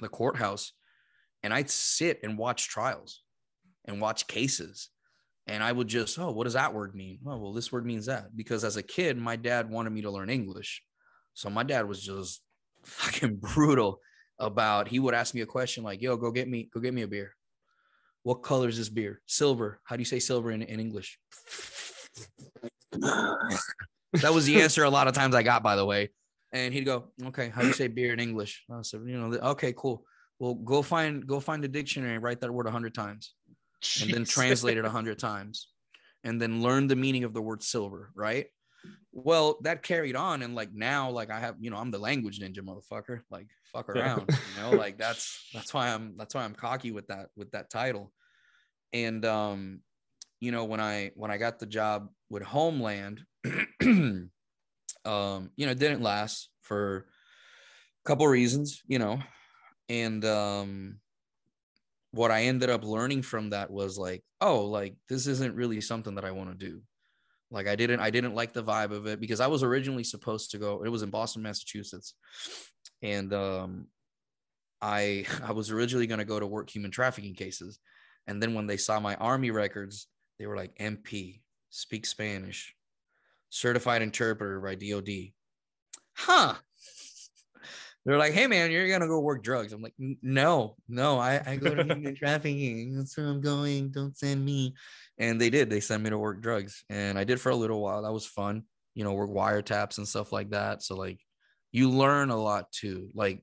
[0.00, 0.72] the courthouse
[1.42, 3.22] and i'd sit and watch trials
[3.84, 4.88] and watch cases
[5.46, 8.06] and i would just oh what does that word mean oh well this word means
[8.06, 10.82] that because as a kid my dad wanted me to learn english
[11.34, 12.40] so my dad was just
[12.84, 14.00] fucking brutal
[14.38, 17.02] about he would ask me a question like, yo, go get me, go get me
[17.02, 17.34] a beer.
[18.22, 19.20] What color is this beer?
[19.26, 19.80] Silver.
[19.84, 21.18] How do you say silver in, in English?
[22.92, 26.10] That was the answer a lot of times I got, by the way.
[26.52, 28.64] And he'd go, okay, how do you say beer in English?
[28.70, 30.04] I said, you know, okay, cool.
[30.38, 33.34] Well, go find go find the dictionary, write that word a hundred times,
[33.82, 34.04] Jeez.
[34.04, 35.68] and then translate it a hundred times,
[36.22, 38.46] and then learn the meaning of the word silver, right?
[39.12, 42.40] Well, that carried on, and like now, like I have, you know, I'm the language
[42.40, 43.20] ninja, motherfucker.
[43.30, 44.70] Like fuck around, you know.
[44.76, 48.12] Like that's that's why I'm that's why I'm cocky with that with that title.
[48.92, 49.80] And um,
[50.44, 53.24] you know, when I when I got the job with Homeland,
[53.82, 54.30] um,
[55.56, 57.06] you know, it didn't last for
[58.04, 59.20] a couple reasons, you know,
[59.88, 60.98] and um,
[62.10, 66.16] what I ended up learning from that was like, oh, like this isn't really something
[66.16, 66.82] that I want to do.
[67.50, 70.50] Like I didn't I didn't like the vibe of it because I was originally supposed
[70.50, 70.84] to go.
[70.84, 72.12] It was in Boston, Massachusetts,
[73.00, 73.86] and um,
[74.82, 77.78] I I was originally going to go to work human trafficking cases,
[78.26, 80.06] and then when they saw my army records,
[80.38, 82.74] they were like MP, speak Spanish,
[83.50, 85.32] certified interpreter by DoD.
[86.16, 86.54] Huh.
[88.04, 89.72] They're like, hey man, you're gonna go work drugs.
[89.72, 92.96] I'm like, no, no, I, I go to human trafficking.
[92.96, 93.90] That's where I'm going.
[93.90, 94.74] Don't send me
[95.18, 97.80] and they did they sent me to work drugs and i did for a little
[97.80, 98.62] while that was fun
[98.94, 101.20] you know work wiretaps and stuff like that so like
[101.72, 103.42] you learn a lot too like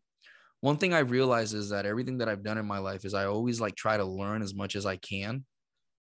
[0.62, 3.26] one thing i realized is that everything that i've done in my life is i
[3.26, 5.46] always like try to learn as much as i can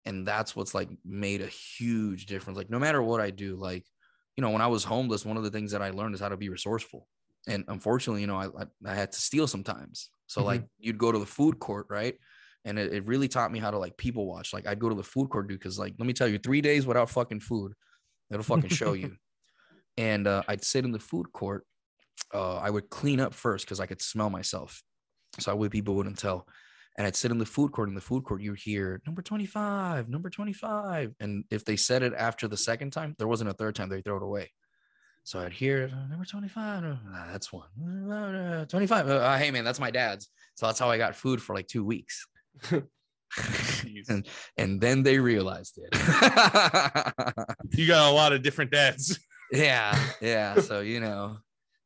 [0.05, 3.85] and that's what's like made a huge difference like no matter what i do like
[4.35, 6.29] you know when i was homeless one of the things that i learned is how
[6.29, 7.07] to be resourceful
[7.47, 8.47] and unfortunately you know i,
[8.85, 10.47] I, had to steal sometimes so mm-hmm.
[10.47, 12.15] like you'd go to the food court right
[12.65, 14.53] and it, it really taught me how to like people watch.
[14.53, 16.61] Like I'd go to the food court, dude, because like let me tell you, three
[16.61, 17.73] days without fucking food,
[18.29, 19.15] it'll fucking show you.
[19.97, 21.65] And uh, I'd sit in the food court.
[22.33, 24.81] Uh, I would clean up first because I could smell myself,
[25.37, 26.47] so I would people wouldn't tell.
[26.97, 27.89] And I'd sit in the food court.
[27.89, 31.77] In the food court, you hear number twenty five, number twenty five, and if they
[31.77, 33.89] said it after the second time, there wasn't a third time.
[33.89, 34.51] They throw it away.
[35.23, 36.83] So I'd hear uh, number 25.
[36.83, 36.95] Uh,
[37.31, 37.67] that's one.
[38.11, 39.07] Uh, 25.
[39.07, 40.29] Uh, hey, man, that's my dad's.
[40.55, 42.25] So that's how I got food for like two weeks.
[44.09, 44.27] and,
[44.57, 45.89] and then they realized it.
[47.71, 49.19] you got a lot of different dads.
[49.51, 50.59] yeah, yeah.
[50.59, 51.37] So you know,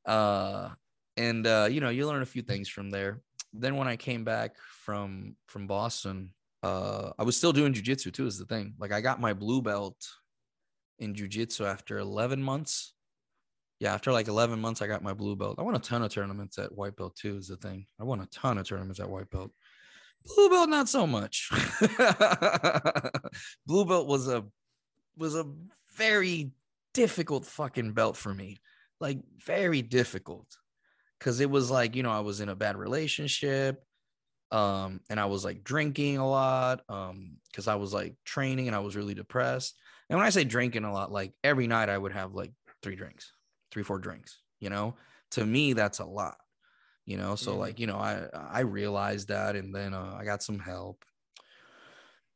[0.06, 0.70] uh,
[1.18, 3.22] and uh, you know, you learn a few things from there.
[3.60, 6.32] Then when I came back from from Boston,
[6.64, 8.26] uh, I was still doing jujitsu too.
[8.26, 8.74] Is the thing.
[8.80, 9.98] Like I got my blue belt
[11.00, 12.94] in jujitsu after 11 months.
[13.80, 15.58] Yeah, after like 11 months, I got my blue belt.
[15.60, 17.38] I won a ton of tournaments at white belt too.
[17.38, 17.86] Is the thing.
[18.00, 19.52] I won a ton of tournaments at white belt.
[20.26, 21.50] Blue belt, not so much.
[23.68, 24.44] Blue belt was a
[25.18, 25.46] was a
[25.96, 26.52] very
[26.94, 28.58] difficult fucking belt for me.
[29.00, 30.48] Like very difficult.
[31.20, 33.84] Cause it was like, you know, I was in a bad relationship.
[34.52, 38.76] Um, and I was like drinking a lot, um, because I was like training and
[38.76, 39.80] I was really depressed.
[40.10, 42.96] And when I say drinking a lot, like every night I would have like three
[42.96, 43.34] drinks,
[43.72, 44.98] three, four drinks, you know,
[45.32, 46.38] to me, that's a lot,
[47.06, 47.36] you know?
[47.36, 47.58] So Mhm.
[47.58, 51.06] like, you know, I, I realized that and then, uh, I got some help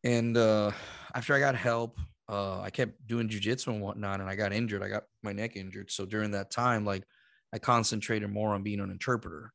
[0.04, 0.72] and, uh,
[1.14, 4.84] after I got help, uh, I kept doing jujitsu and whatnot and I got injured.
[4.84, 5.92] I got my neck injured.
[5.92, 7.06] So during that time, like
[7.54, 9.52] I concentrated more on being an interpreter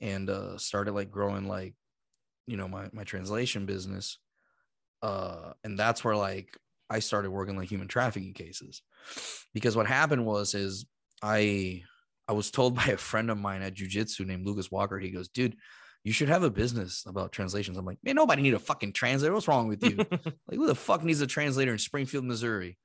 [0.00, 1.74] and, uh, started like growing like,
[2.46, 4.18] you know, my, my translation business.
[5.02, 6.56] Uh, and that's where like
[6.88, 8.82] I started working like human trafficking cases
[9.54, 10.84] because what happened was is
[11.22, 11.82] I
[12.28, 14.98] I was told by a friend of mine at jujitsu named Lucas Walker.
[14.98, 15.56] He goes, dude,
[16.04, 17.78] you should have a business about translations.
[17.78, 19.32] I'm like, man, nobody need a fucking translator.
[19.32, 19.96] What's wrong with you?
[20.10, 22.76] like, who the fuck needs a translator in Springfield, Missouri?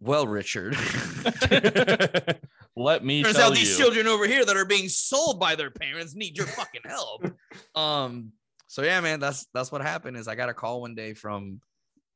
[0.00, 0.74] Well, Richard,
[2.76, 3.84] Let me turns tell out these you.
[3.84, 7.24] children over here that are being sold by their parents need your fucking help.
[7.74, 8.32] um,
[8.66, 10.16] so yeah, man, that's that's what happened.
[10.16, 11.60] Is I got a call one day from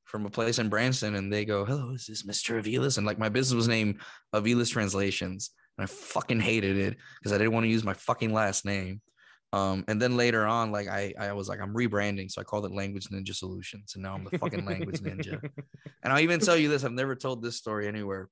[0.05, 2.61] from a place in Branson, and they go, "Hello, is this Mr.
[2.61, 4.01] Avilas?" And like my business was named
[4.35, 8.33] Avilas Translations, and I fucking hated it because I didn't want to use my fucking
[8.33, 9.01] last name.
[9.53, 12.67] Um, and then later on, like I, I was like, I'm rebranding, so I called
[12.67, 15.41] it Language Ninja Solutions, and now I'm the fucking Language Ninja.
[16.03, 18.29] And I'll even tell you this: I've never told this story anywhere.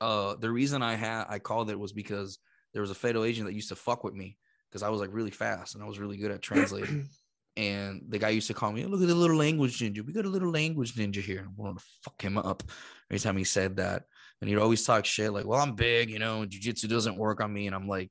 [0.00, 2.38] Uh, the reason I had I called it was because
[2.72, 4.36] there was a fatal agent that used to fuck with me
[4.70, 7.08] because I was like really fast and I was really good at translating.
[7.56, 10.04] and the guy used to call me, "Look at the little language ninja.
[10.04, 12.62] We got a little language ninja here." And I wanted to fuck him up
[13.10, 14.04] every time he said that.
[14.40, 17.52] And he'd always talk shit like, "Well, I'm big, you know, jujitsu doesn't work on
[17.52, 18.10] me." And I'm like,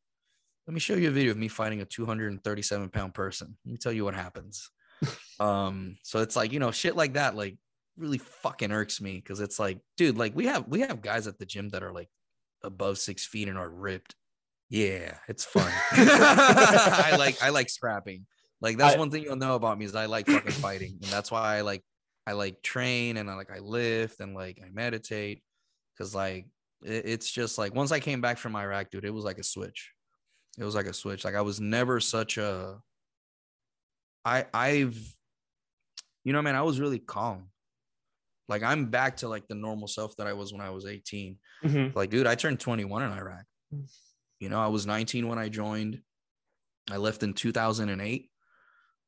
[0.68, 3.56] "Let me show you a video of me fighting a 237 pound person.
[3.66, 4.72] Let me tell you what happens."
[5.40, 7.58] um, so it's like you know, shit like that, like
[7.98, 11.38] really fucking irks me because it's like, dude, like we have we have guys at
[11.40, 12.10] the gym that are like
[12.64, 14.16] above six feet and are ripped.
[14.70, 15.72] Yeah, it's fun.
[15.92, 18.26] I like I like scrapping.
[18.62, 21.12] Like that's I- one thing you'll know about me is I like fucking fighting, and
[21.12, 21.84] that's why I like
[22.28, 25.44] I like train and I like I lift and like I meditate
[25.94, 26.48] because like
[26.84, 29.44] it, it's just like once I came back from Iraq, dude, it was like a
[29.44, 29.92] switch.
[30.58, 31.24] It was like a switch.
[31.24, 32.78] Like I was never such a.
[34.24, 34.98] I I've,
[36.24, 37.50] you know, man, I was really calm.
[38.48, 41.38] Like I'm back to like the normal self that I was when I was 18.
[41.64, 41.96] Mhm.
[41.96, 43.44] Like, dude, I turned 21 in Iraq.
[44.40, 46.02] You know, I was 19 when I joined.
[46.92, 48.30] I left in 2008.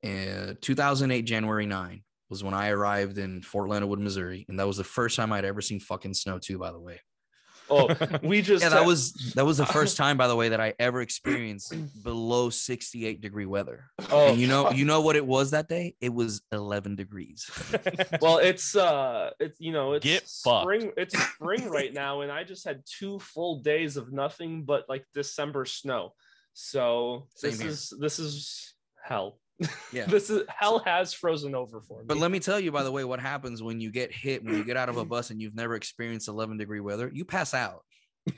[0.03, 4.45] And 2008, January 9 was when I arrived in Fort Leonard Wood, Missouri.
[4.49, 6.99] And that was the first time I'd ever seen fucking snow, too, by the way.
[7.69, 7.87] Oh,
[8.23, 10.73] we just Yeah, that was that was the first time, by the way, that I
[10.79, 13.85] ever experienced below 68 degree weather.
[14.11, 15.95] Oh, And you know, you know what it was that day?
[16.01, 17.49] It was 11 degrees.
[18.21, 20.63] well, it's uh, it's you know, it's Get fucked.
[20.63, 20.91] spring.
[20.97, 25.05] It's spring right now, and I just had two full days of nothing but like
[25.13, 26.13] December snow.
[26.53, 27.69] So Same this here.
[27.69, 29.39] is this is hell.
[29.91, 30.05] Yeah.
[30.07, 32.05] this is hell has frozen over for me.
[32.07, 34.55] But let me tell you, by the way, what happens when you get hit, when
[34.55, 37.53] you get out of a bus and you've never experienced 11 degree weather, you pass
[37.53, 37.83] out.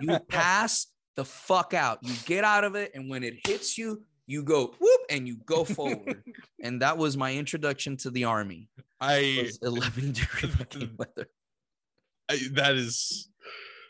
[0.00, 1.98] You pass the fuck out.
[2.02, 2.92] You get out of it.
[2.94, 6.22] And when it hits you, you go whoop and you go forward.
[6.62, 8.68] and that was my introduction to the army.
[9.00, 11.28] I, Was 11 degree fucking weather.
[12.28, 13.28] I that is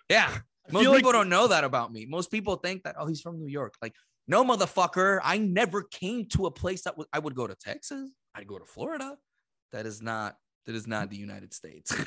[0.08, 0.30] Yeah.
[0.70, 2.06] Most feel like- people don't know that about me.
[2.06, 3.74] Most people think that, oh, he's from New York.
[3.80, 3.94] Like,
[4.28, 5.20] no, motherfucker.
[5.22, 8.10] I never came to a place that was, I would go to Texas.
[8.34, 9.16] I'd go to Florida.
[9.72, 10.36] That is not,
[10.66, 11.92] that is not the United States.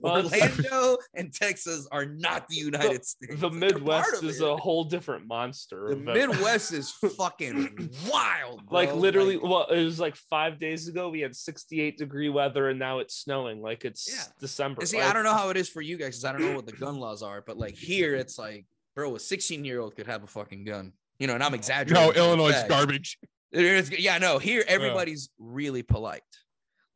[0.00, 3.38] Well, Orlando and Texas are not the United States.
[3.38, 4.46] the Midwest is it.
[4.48, 5.88] a whole different monster.
[5.90, 8.62] the but- Midwest is fucking wild.
[8.70, 11.10] like literally, Like, well, it was like five days ago.
[11.10, 13.60] We had 68 degree weather, and now it's snowing.
[13.60, 14.22] Like it's Yeah.
[14.40, 14.80] December.
[14.80, 16.42] and see, Like, I don't know how it is for you guys because I don't
[16.42, 19.80] know what the gun laws are, but like here, it's like, bro, a 16 year
[19.80, 20.92] old could have a fucking gun.
[21.18, 21.94] You know, and I'm exaggerating.
[22.08, 23.18] no Illinois garbage.
[23.52, 26.22] There's, yeah, no, here everybody's really polite.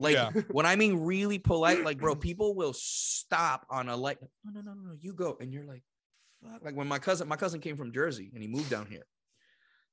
[0.01, 0.31] Like Yeah.
[0.51, 4.61] when I mean really polite, like bro, people will stop on a like, no, no,
[4.61, 5.83] no, no, no, you go, and you're like,
[6.43, 6.65] fuck.
[6.65, 9.07] Like when my cousin, my cousin came from Jersey and he moved down here,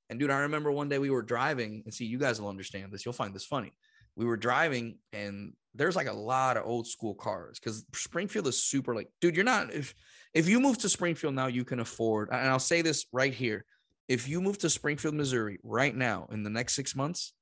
[0.09, 2.91] and dude, I remember one day we were driving, and see, you guys will understand
[2.91, 3.05] this.
[3.05, 3.73] You'll find this funny.
[4.15, 8.63] We were driving, and there's like a lot of old school cars because Springfield is
[8.63, 9.93] super like, dude, you're not if
[10.35, 13.65] if you move to Springfield now, you can afford, and I'll say this right here
[14.07, 17.33] if you move to Springfield, Missouri right now in the next six months,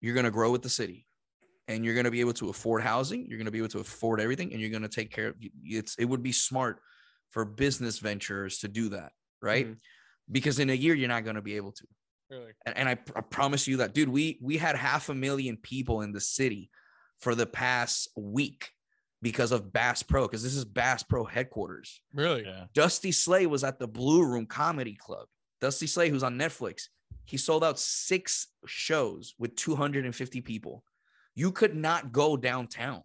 [0.00, 1.06] you're going to grow with the city
[1.66, 3.26] and you're going to be able to afford housing.
[3.26, 5.34] You're going to be able to afford everything and you're going to take care of
[5.64, 6.78] it's, it would be smart
[7.30, 9.10] for business ventures to do that.
[9.40, 9.66] Right.
[9.66, 9.76] Mhm.
[10.30, 11.86] Because in a year, you're not going to be able to.
[12.30, 12.52] Really?
[12.64, 15.56] And, and I, pr- I promise you that, dude, we, we had half a million
[15.56, 16.70] people in the city
[17.18, 18.70] for the past week
[19.22, 22.02] because of Bass Pro, because this is Bass Pro headquarters.
[22.12, 22.44] Really?
[22.44, 22.64] Yeah.
[22.74, 25.26] Dusty Slay was at the Blue Room Comedy Club.
[25.60, 26.88] Dusty Slay, who's on Netflix,
[27.24, 30.84] He sold out six shows with 250 people.
[31.34, 33.02] You could not go downtown.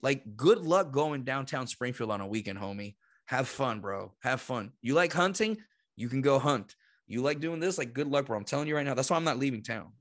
[0.00, 2.94] Like, good luck going downtown Springfield on a weekend, homie.
[3.26, 4.12] Have fun, bro.
[4.22, 4.72] Have fun.
[4.80, 5.58] You like hunting?
[5.96, 6.76] You can go hunt.
[7.08, 7.78] You like doing this?
[7.78, 8.38] Like, good luck, bro.
[8.38, 8.94] I'm telling you right now.
[8.94, 9.92] That's why I'm not leaving town.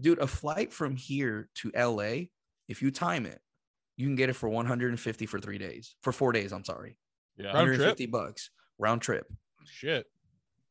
[0.00, 2.28] Dude, a flight from here to LA,
[2.66, 3.41] if you time it,
[3.96, 6.52] you can get it for 150 for three days, for four days.
[6.52, 6.96] I'm sorry.
[7.36, 7.46] Yeah.
[7.46, 7.78] Round trip?
[7.78, 9.26] 150 bucks round trip.
[9.64, 10.06] Shit.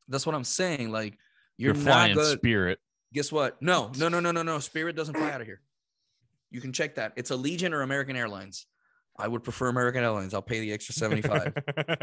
[0.07, 0.91] That's what I'm saying.
[0.91, 1.17] Like,
[1.57, 2.37] You're, you're, flying good.
[2.37, 2.79] Spirit.
[3.13, 3.61] Guess what?
[3.61, 4.59] No, no, no, no, no, no.
[4.59, 5.61] Spirit doesn't fly out of here.
[6.49, 7.13] You can check that.
[7.15, 8.67] It's Allegiant or American Airlines.
[9.17, 10.33] I would prefer American Airlines.
[10.33, 11.53] I'll pay the extra 75.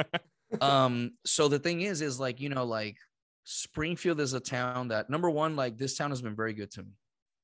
[0.60, 2.96] um, so the thing is, is like, you know, like
[3.44, 6.82] Springfield is a town that number one, like this town has been very good to
[6.82, 6.92] me.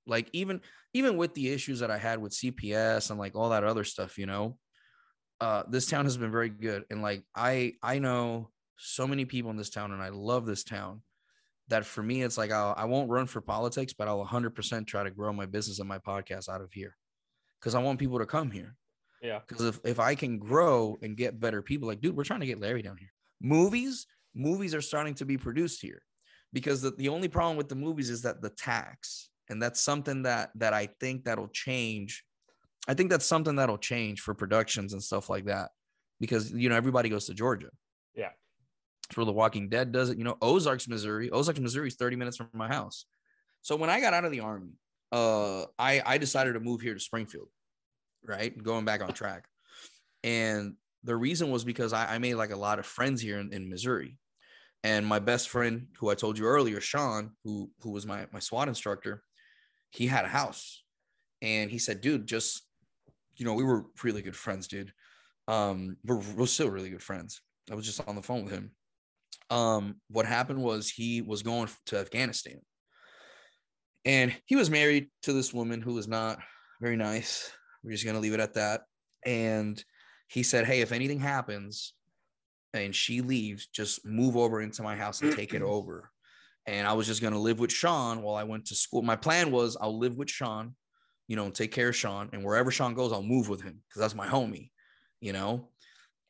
[0.07, 0.61] Like even
[0.93, 4.19] even with the issues that I had with CPS and like all that other stuff,
[4.19, 4.59] you know,
[5.41, 6.85] uh, this town has been very good.
[6.91, 10.65] And like I I know so many people in this town, and I love this
[10.65, 11.03] town.
[11.69, 15.03] That for me, it's like I'll, I won't run for politics, but I'll 100% try
[15.03, 16.95] to grow my business and my podcast out of here
[17.59, 18.77] because I want people to come here.
[19.23, 19.41] Yeah.
[19.49, 22.47] Because if, if I can grow and get better people, like, dude, we're trying to
[22.47, 23.09] get Larry down here.
[23.41, 26.03] Movies, movies are starting to be produced here
[26.53, 29.31] because the, the only problem with the movies is that the tax.
[29.49, 32.25] And that's something that that I think that'll change.
[32.89, 35.71] I think that's something that'll change for productions and stuff like that.
[36.21, 37.71] Because you know, everybody goes to Georgia.
[38.15, 38.31] Yeah.
[39.15, 40.19] Where The Walking Dead does it.
[40.19, 41.31] You know, Ozarks, Missouri.
[41.31, 43.05] Ozarks, Missouri is 30 minutes from my house.
[43.63, 44.73] So when I got out of the army,
[45.13, 47.49] uh, I I decided to move here to Springfield,
[48.25, 48.57] right?
[48.63, 49.47] Going back on track.
[50.23, 50.75] And
[51.05, 53.69] the reason was because I, I made like a lot of friends here in, in
[53.69, 54.17] Missouri.
[54.83, 58.39] And my best friend, who I told you earlier, Sean, who who was my my
[58.39, 59.23] SWAT instructor,
[59.95, 60.83] he had a house.
[61.41, 62.67] And he said, dude, just
[63.37, 64.93] you know, we were really good friends, dude.
[65.49, 67.41] Um, we're, we're still really good friends.
[67.71, 68.71] I was just on the phone with him.
[69.51, 72.61] Um, what happened was he was going to Afghanistan.
[74.05, 76.39] And he was married to this woman who was not
[76.81, 77.51] very nice.
[77.83, 78.83] We're just gonna leave it at that.
[79.25, 79.83] And
[80.29, 81.95] he said, Hey, if anything happens
[82.73, 86.11] and she leaves, just move over into my house and take it over.
[86.67, 89.03] And I was just gonna live with Sean while I went to school.
[89.03, 90.75] My plan was I'll live with Sean,
[91.29, 92.31] you know, take care of Sean.
[92.33, 94.71] And wherever Sean goes, I'll move with him because that's my homie,
[95.21, 95.71] you know.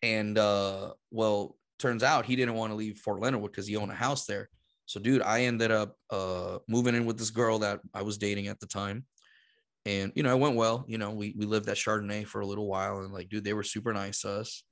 [0.02, 3.92] And uh, well, turns out he didn't want to leave Fort Leonard because he owned
[3.92, 4.48] a house there.
[4.86, 8.48] So, dude, I ended up uh, moving in with this girl that I was dating
[8.48, 9.06] at the time.
[9.86, 10.84] And, you know, it went well.
[10.88, 12.98] You know, we, we lived at Chardonnay for a little while.
[13.00, 14.62] And, like, dude, they were super nice to us.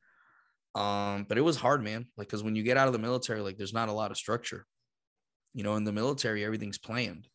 [0.74, 2.06] Um, but it was hard, man.
[2.16, 4.16] Like, because when you get out of the military, like, there's not a lot of
[4.16, 4.66] structure.
[5.54, 7.28] You know, in the military, everything's planned.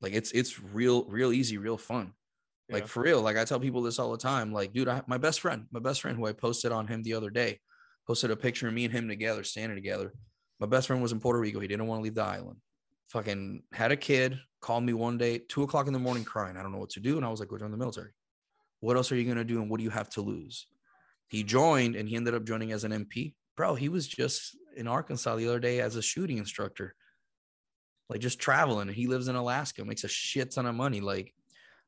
[0.00, 2.12] Like, it's it's real, real easy, real fun.
[2.70, 2.86] Like Yeah.
[2.86, 3.20] for real.
[3.20, 4.52] Like I tell people this all the time.
[4.52, 7.14] Like, dude, I, my best friend, my best friend who I posted on him the
[7.14, 7.60] other day,
[8.06, 10.12] posted a picture of me and him together, standing together.
[10.60, 11.58] My best friend was in Puerto Rico.
[11.60, 12.58] He didn't want to leave the island.
[13.08, 16.56] Fucking had a kid, called me one day, two o'clock in the morning, crying.
[16.56, 17.16] I don't know what to do.
[17.16, 18.10] And I was like, go join the military.
[18.80, 19.60] What else are you gonna do?
[19.60, 20.66] And what do you have to lose?
[21.28, 23.34] He joined and he ended up joining as an MP.
[23.56, 26.94] Bro, he was just in Arkansas the other day as a shooting instructor.
[28.10, 28.88] Like just traveling.
[28.88, 31.00] He lives in Alaska, makes a shit ton of money.
[31.00, 31.32] Like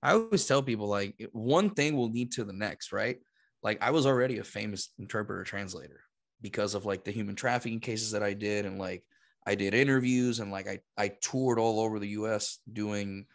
[0.03, 3.18] I always tell people like one thing will lead to the next, right?
[3.61, 6.01] Like I was already a famous interpreter translator
[6.41, 9.03] because of like the human trafficking cases that I did and like
[9.45, 13.27] I did interviews and like I I toured all over the US doing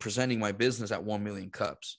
[0.00, 1.98] presenting my business at 1 million cups,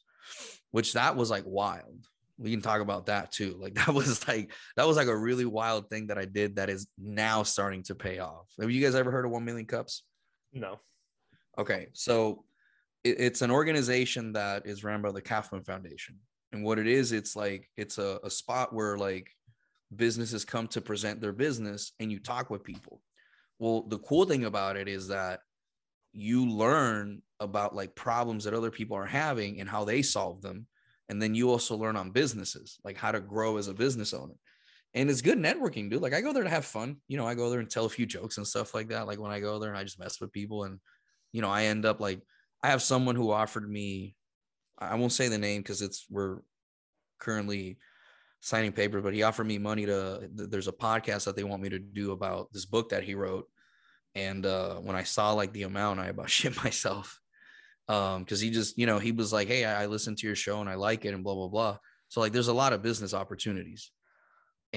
[0.72, 2.06] which that was like wild.
[2.38, 3.58] We can talk about that too.
[3.62, 6.70] Like that was like that was like a really wild thing that I did that
[6.70, 8.48] is now starting to pay off.
[8.60, 10.04] Have you guys ever heard of 1 million cups?
[10.54, 10.80] No.
[11.58, 12.43] Okay, so
[13.04, 16.18] it, it's an organization that is run by the Kauffman Foundation,
[16.52, 19.30] and what it is, it's like it's a, a spot where like
[19.95, 23.02] businesses come to present their business, and you talk with people.
[23.60, 25.39] Well, the cool thing about it is that
[26.14, 30.68] you learn about like problems that other people are having and how they solve them,
[31.10, 34.36] and then you also learn on businesses, like how to grow as a business owner.
[34.98, 36.02] And it's good networking, dude.
[36.02, 36.98] Like I go there to have fun.
[37.08, 39.06] You know, I go there and tell a few jokes and stuff like that.
[39.06, 40.80] Like when I go there and I just mess with people and
[41.32, 42.20] you know, I end up like
[42.64, 44.16] I have someone who offered me,
[44.80, 46.39] I won't say the name because it's we're
[47.20, 47.78] currently
[48.41, 51.70] signing paper, but he offered me money to there's a podcast that they want me
[51.70, 53.48] to do about this book that he wrote.
[54.16, 57.20] And uh when I saw like the amount, I about shit myself.
[57.88, 60.36] Um, because he just, you know, he was like, Hey, I, I listened to your
[60.36, 61.78] show and I like it and blah blah blah.
[62.08, 63.91] So like there's a lot of business opportunities.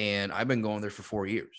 [0.00, 1.54] And I've been going there for four years.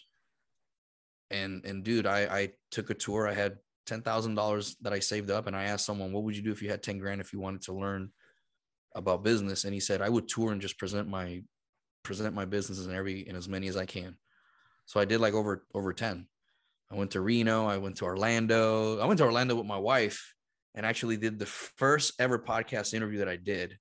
[1.30, 3.28] And and dude, I I took a tour.
[3.28, 6.36] I had ten thousand dollars that I saved up, and I asked someone, "What would
[6.36, 8.12] you do if you had ten grand if you wanted to learn
[8.96, 11.44] about business?" And he said, "I would tour and just present my
[12.02, 14.18] present my businesses in every in as many as I can."
[14.88, 16.28] So I did like over over ten.
[16.92, 17.68] I went to Reno.
[17.68, 19.00] I went to Orlando.
[19.00, 20.34] I went to Orlando with my wife
[20.74, 23.78] and actually did the first ever podcast interview that I did.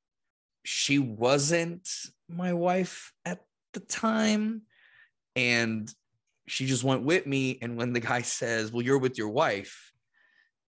[0.65, 1.89] She wasn't
[2.29, 3.41] my wife at
[3.73, 4.63] the time.
[5.37, 5.93] And
[6.47, 7.59] she just went with me.
[7.63, 9.93] And when the guy says, Well, you're with your wife.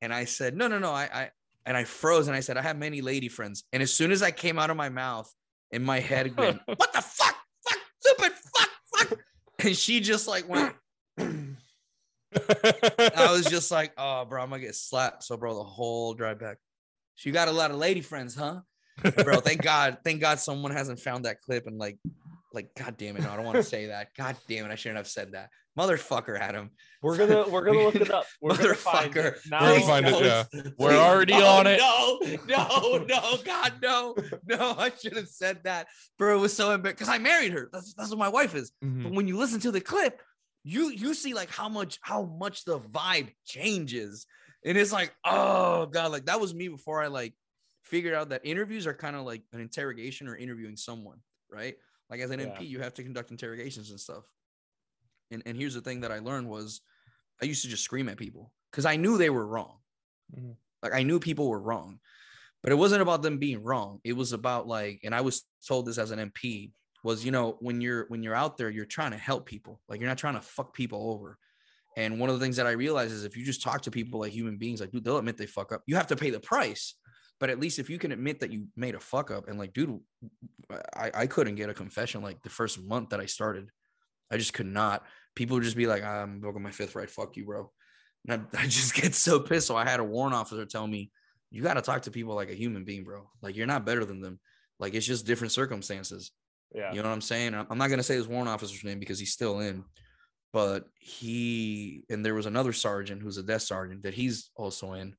[0.02, 0.92] And I said, No, no, no.
[0.92, 1.30] I, I
[1.66, 3.64] and I froze and I said, I have many lady friends.
[3.74, 5.32] And as soon as I came out of my mouth,
[5.72, 7.36] in my head, went, What the fuck?
[7.68, 9.20] Fuck, stupid, fuck, fuck.
[9.60, 10.76] And she just like went,
[12.34, 15.24] I was just like, oh, bro, I'm gonna get slapped.
[15.24, 16.58] So, bro, the whole drive back.
[17.16, 18.62] She got a lot of lady friends, huh?
[19.24, 21.98] bro, thank God, thank God someone hasn't found that clip and like,
[22.54, 24.10] like, god damn it, no, I don't want to say that.
[24.18, 25.50] God damn it, I shouldn't have said that.
[25.78, 26.72] Motherfucker, Adam.
[27.02, 28.26] We're gonna we're gonna look it up.
[28.42, 29.26] We're gonna find Motherfucker.
[29.36, 29.40] it.
[29.50, 30.44] Now, We're find it, yeah.
[30.78, 31.80] We're already on it.
[31.80, 34.76] No, no, no, God, no, no.
[34.78, 35.88] I should have said that,
[36.18, 36.38] bro.
[36.38, 37.70] It was so embarrassing because I married her.
[37.72, 38.72] That's that's what my wife is.
[38.84, 39.04] Mhm.
[39.04, 40.22] But when you listen to the clip,
[40.64, 44.26] you you see like how much how much the vibe changes,
[44.66, 47.34] and it's like, oh god, like that was me before I like
[47.84, 51.20] figured out that interviews are kind of like an interrogation or interviewing someone,
[51.50, 51.76] right?
[52.10, 52.48] Like as an Yeah.
[52.48, 54.26] MP, you have to conduct interrogations and stuff.
[55.32, 56.82] And and here's the thing that I learned was
[57.42, 59.80] I used to just scream at people because I knew they were wrong.
[60.36, 60.56] Mhm.
[60.82, 62.00] Like I knew people were wrong,
[62.64, 64.00] but it wasn't about them being wrong.
[64.04, 66.72] It was about like, and I was told this as an MP
[67.04, 69.82] was, you know, when you're when you're out there, you're trying to help people.
[69.88, 71.38] Like you're not trying to fuck people over.
[71.98, 74.20] And one of the things that I realized is if you just talk to people
[74.22, 75.84] like human beings, like dude, they'll admit they fuck up.
[75.86, 76.96] You have to pay the price.
[77.40, 79.74] But at least if you can admit that you made a fuck up and like,
[79.74, 80.00] dude,
[80.96, 83.70] I, I couldn't get a confession like the first month that I started.
[84.32, 85.04] I just could not.
[85.36, 87.10] People would just be like, I'm broken my fifth right.
[87.10, 87.72] Fuck you, bro.
[88.28, 89.68] And I, I just get so pissed.
[89.68, 91.12] So I had a warrant officer tell me,
[91.50, 93.30] you got to talk to people like a human being, bro.
[93.42, 94.40] Like you're not better than them.
[94.80, 96.32] Like it's just different circumstances.
[96.74, 96.92] yeah.
[96.92, 97.54] You know what I'm saying?
[97.54, 99.84] I'm not gonna say his warrant officer's name because he's still in,
[100.54, 105.16] but he and there was another sergeant who's a desk sergeant that he's also in.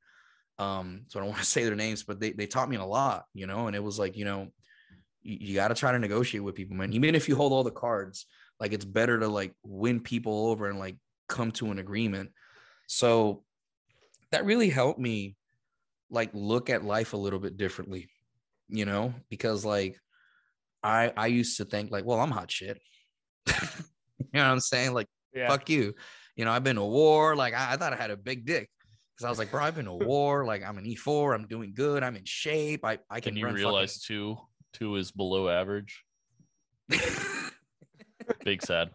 [0.61, 2.84] Um, so I don't want to say their names, but they they taught me a
[2.84, 4.48] lot, you know, and it was like, you know,
[5.22, 6.92] you, you got to try to negotiate with people, man.
[6.92, 8.26] Even if you hold all the cards,
[8.61, 10.96] like it's better to like win people over and like
[11.28, 12.30] come to an agreement.
[12.86, 13.42] So
[14.32, 15.36] that really helped me
[16.11, 18.11] like look at life a little bit differently,
[18.68, 19.98] you know, because like
[20.82, 22.78] I I used to think like, well, I'm hot shit.
[23.46, 23.54] you
[24.34, 24.92] know what I'm saying?
[24.92, 25.48] Like, Yeah.
[25.48, 25.94] fuck you.
[26.36, 27.34] You know, I've been to war.
[27.36, 28.68] Like, I, I thought I had a big dick
[29.21, 30.47] because I was like, bro, I've been to war.
[30.47, 31.35] Like, I'm an E4.
[31.35, 32.03] I'm doing good.
[32.03, 32.87] I'm in shape.
[32.87, 34.39] I I can, Can you realize two
[34.73, 36.03] two is below average?
[38.45, 38.91] Big sad.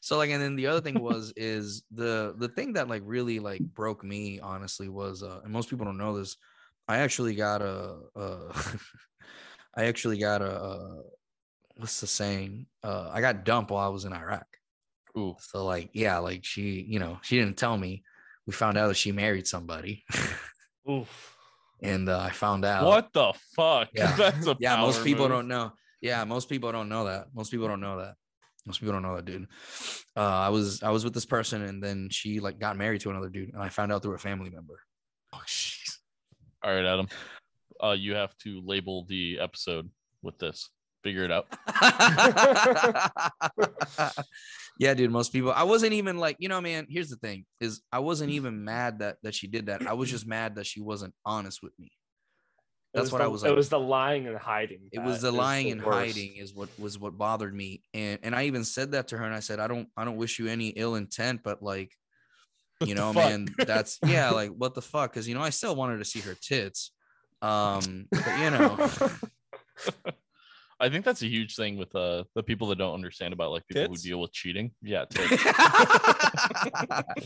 [0.00, 3.38] So like and then the other thing was is the the thing that like really
[3.38, 6.38] like broke me honestly was uh and most people don't know this
[6.88, 8.62] i actually got a uh
[9.74, 11.02] i actually got a uh
[11.76, 14.46] what's the saying uh i got dumped while i was in iraq
[15.18, 18.02] Ooh, so like yeah like she you know she didn't tell me
[18.46, 20.04] we found out that she married somebody
[20.90, 21.36] Oof.
[21.82, 23.88] and uh, i found out what the fuck?
[23.94, 24.14] Yeah.
[24.16, 25.32] That's a yeah most people move.
[25.32, 28.14] don't know yeah most people don't know that most people don't know that
[28.66, 29.46] most people don't know that dude
[30.16, 33.10] uh i was i was with this person and then she like got married to
[33.10, 34.80] another dude and i found out through a family member
[35.32, 35.98] Oh, jeez.
[36.62, 37.06] All right, Adam.
[37.82, 39.88] Uh, you have to label the episode
[40.22, 40.68] with this.
[41.04, 41.46] Figure it out.
[44.80, 47.82] yeah dude most people i wasn't even like you know man here's the thing is
[47.92, 50.80] i wasn't even mad that that she did that i was just mad that she
[50.80, 51.92] wasn't honest with me
[52.92, 54.88] that's what the, I was It was the lying and hiding.
[54.90, 55.96] it was the lying the and worst.
[55.98, 59.24] hiding is what was what bothered me and and i even said that to her
[59.24, 61.92] and i said i don't i don't wish you any ill intent but like
[62.84, 63.28] you know fuck?
[63.28, 66.20] man that's yeah like what the fuck because you know i still wanted to see
[66.20, 66.90] her tits
[67.42, 68.90] um but you know
[70.80, 73.66] I think that's a huge thing with uh the people that don't understand about like
[73.68, 74.02] people Tits?
[74.02, 74.72] who deal with cheating.
[74.82, 75.04] Yeah,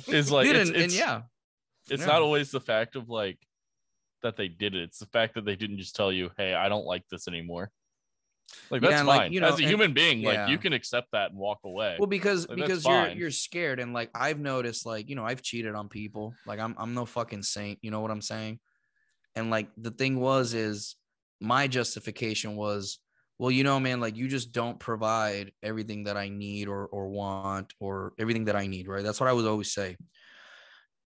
[0.09, 1.23] it's like Dude, it's, and, and yeah
[1.91, 2.07] it's yeah.
[2.07, 3.39] not always the fact of like
[4.23, 4.83] that they did it.
[4.85, 7.71] It's the fact that they didn't just tell you, "Hey, I don't like this anymore."
[8.71, 9.19] Like that's and, fine.
[9.19, 11.59] like, you know, As a and- human being, like you can accept that and walk
[11.65, 11.97] away.
[11.99, 13.17] well because Like, because you're fine.
[13.19, 16.75] you're scared and like i've noticed like you know i've cheated on people like i'm
[16.79, 18.61] i'm no fucking saint you know what i'm saying
[19.35, 20.95] and like the thing was is
[21.41, 22.99] my justification was
[23.39, 27.09] well you know man like you just don't provide everything that i need or or
[27.09, 29.97] want or everything that i need right that's what i would always say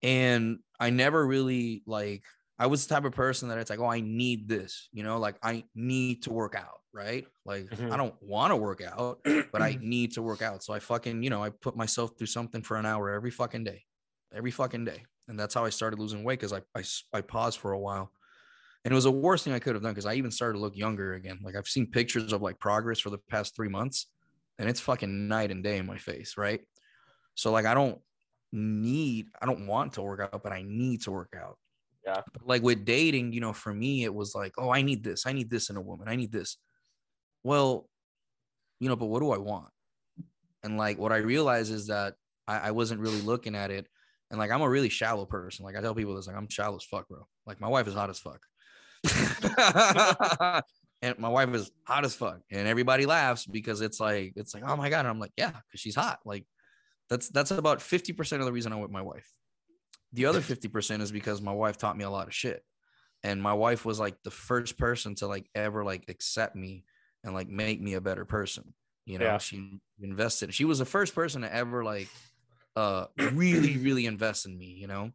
[0.02, 2.24] and i never really like
[2.58, 5.18] i was the type of person that it's like oh i need this you know
[5.18, 7.92] like i need to work out right like Mhm.
[7.92, 9.20] i don't want to work out
[9.52, 10.62] but I need to work out.
[10.62, 13.64] So I fucking, you know, I put myself through something for an hour every fucking
[13.64, 13.84] day,
[14.32, 15.04] every fucking day.
[15.28, 16.62] And that's how I started losing weight because I
[17.16, 18.12] I paused for a while.
[18.84, 20.60] And it was the worst thing I could have done because I even started to
[20.60, 21.38] look younger again.
[21.42, 24.06] Like I've seen pictures of like progress for the past three months
[24.58, 26.34] and it's fucking night and day in my face.
[26.38, 26.60] Right.
[27.34, 27.98] So like I don't
[28.52, 31.58] need, I don't want to work out, but I need to work out.
[32.06, 32.22] Yeah.
[32.44, 35.32] Like with dating, you know, for me, it was like, oh, I need this, I
[35.32, 36.56] need this in a woman, I need this.
[37.44, 37.88] Well,
[38.80, 39.68] you know, but what do I want?
[40.62, 42.14] And like what I realized is that
[42.48, 43.86] I, I wasn't really looking at it.
[44.30, 45.64] And like I'm a really shallow person.
[45.64, 47.26] Like I tell people this, like I'm shallow as fuck, bro.
[47.46, 48.40] Like my wife is hot as fuck.
[51.02, 52.40] and my wife is hot as fuck.
[52.50, 55.00] And everybody laughs because it's like, it's like, oh my God.
[55.00, 56.20] And I'm like, yeah, because she's hot.
[56.24, 56.44] Like
[57.08, 59.28] that's that's about 50% of the reason I'm with my wife.
[60.12, 62.62] The other 50% is because my wife taught me a lot of shit.
[63.22, 66.84] And my wife was like the first person to like ever like accept me
[67.22, 68.72] and like make me a better person.
[69.06, 69.38] You know, Yeah.
[69.38, 70.54] she invested.
[70.54, 72.08] She was the first person to ever like
[72.76, 75.10] uh really, really invest in me, you know.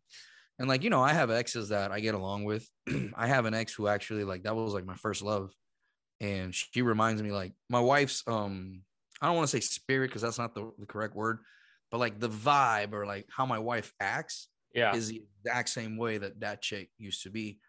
[0.58, 2.70] And like, you know, I have exes that I get along with.
[3.16, 5.51] I have an ex who actually like that was like my first love.
[6.22, 8.84] And she reminds me like my wife's um
[9.22, 11.39] I don't want to say spirit because that's not the, the correct word,
[11.91, 14.95] but like the vibe or like how my wife acts Yeah.
[14.95, 17.60] is the exact same way that that chick used to be.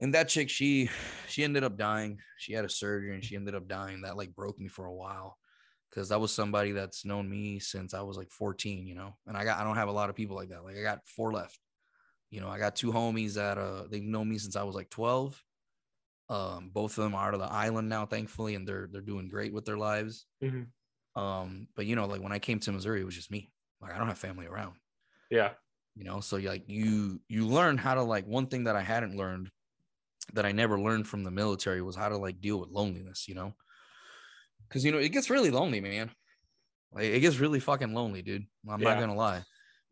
[0.00, 0.90] And that chick, she
[1.28, 2.20] she ended up dying.
[2.38, 4.02] She had a surgery and she ended up dying.
[4.02, 5.38] That like broke me for a while
[5.90, 9.16] because that was somebody that's known me since I was like 14, you know.
[9.26, 10.62] And I got I don't have a lot of people like that.
[10.62, 11.58] Like I got four left.
[12.30, 14.90] You know, I got two homies that uh they've known me since I was like
[14.90, 15.42] 12.
[16.28, 19.28] Um, both of them are out of the island now, thankfully, and they're they're doing
[19.28, 20.26] great with their lives.
[20.42, 20.68] Mhm.
[21.16, 23.50] Um, but you know, like when I came to Missouri, it was just me.
[23.80, 24.76] Like I don't have family around
[25.30, 25.54] Yeah.
[25.94, 29.16] you know so like you you learn how to like one thing that i hadn't
[29.16, 29.50] learned
[30.34, 33.34] that i never learned from the military was how to like deal with loneliness you
[33.34, 33.54] know
[34.68, 36.10] because you know it gets really lonely man
[36.92, 39.42] like it gets really fucking lonely dude i'm not gonna lie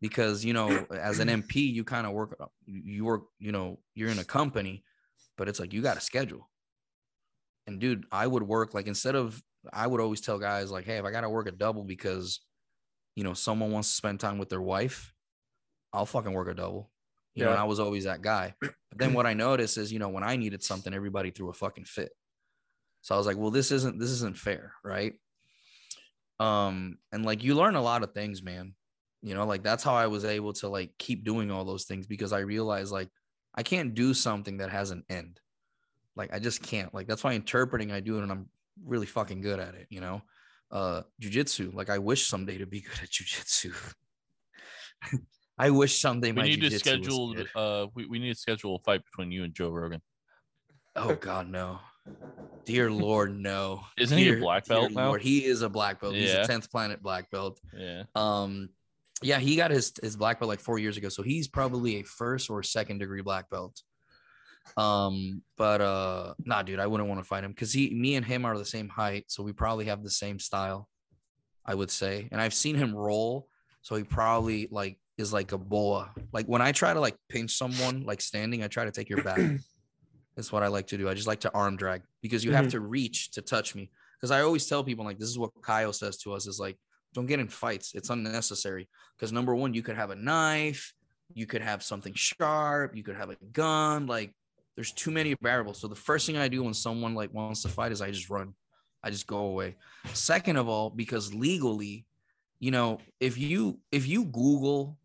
[0.01, 4.09] because you know as an mp you kind of work you work you know you're
[4.09, 4.83] in a company
[5.37, 6.49] but it's like you got a schedule
[7.65, 9.41] and dude i would work like instead of
[9.73, 12.41] i would always tell guys like hey if i gotta work a double because
[13.15, 15.13] you know someone wants to spend time with their wife
[15.93, 16.91] I'll fucking work a double.
[17.33, 17.53] You know, Yeah.
[17.53, 18.53] and I was always that guy.
[18.59, 21.53] But then what I noticed is, you know, when I needed something, everybody threw a
[21.53, 22.11] fucking fit.
[23.01, 25.13] So I was like, well, this isn't this isn't fair, right?
[26.39, 28.75] Um, and like you learn a lot of things, man.
[29.21, 32.07] You know, like that's how I was able to like keep doing all those things
[32.07, 33.09] because I realized like
[33.55, 35.39] I can't do something that has an end.
[36.15, 36.93] Like I just can't.
[36.93, 38.49] Like that's why interpreting I do it and I'm
[38.85, 40.21] really fucking good at it, you know.
[40.69, 41.73] Uh jujitsu.
[41.73, 43.73] Like I wish someday to be good at jujitsu.
[45.57, 47.35] I wish someday We need to schedule.
[47.55, 50.01] Uh, we, we need to schedule a fight between you and Joe Rogan.
[50.95, 51.79] Oh God, no.
[52.65, 53.81] Dear Lord, no.
[53.97, 55.07] Isn't he a black belt now?
[55.07, 56.15] Lord, He is a black belt.
[56.15, 57.59] He's a 10th planet black belt.
[57.75, 58.03] Yeah.
[58.13, 58.69] Um,
[59.23, 61.09] yeah, he got his his black belt like four years ago.
[61.09, 63.81] So he's probably a first or second degree black belt.
[64.75, 68.25] Um, but uh nah, dude, I wouldn't want to fight him because he me and
[68.25, 70.87] him are the same height, so we probably have the same style,
[71.65, 72.27] I would say.
[72.31, 73.47] And I've seen him roll,
[73.81, 76.11] so he probably like is like a boa.
[76.33, 79.23] Like when I try to like pinch someone like standing, I try to take your
[79.23, 79.39] back.
[80.35, 81.09] That's what I like to do.
[81.09, 82.71] I just like to arm drag because you have Mhm.
[82.71, 83.89] to reach to touch me.
[84.19, 86.77] Because I always tell people like this is what Kyle says to us is like,
[87.17, 87.93] don't get in fights.
[87.95, 88.87] It's unnecessary.
[89.17, 90.93] Because number one, you could have a knife,
[91.33, 94.05] you could have something sharp, you could have a gun.
[94.05, 94.35] Like
[94.75, 95.79] there's too many variables.
[95.81, 98.29] So the first thing I do when someone like wants to fight is I just
[98.29, 98.53] run.
[99.03, 99.77] I just go away.
[100.13, 102.05] Second of all, because legally,
[102.59, 104.99] you know, if you if you Google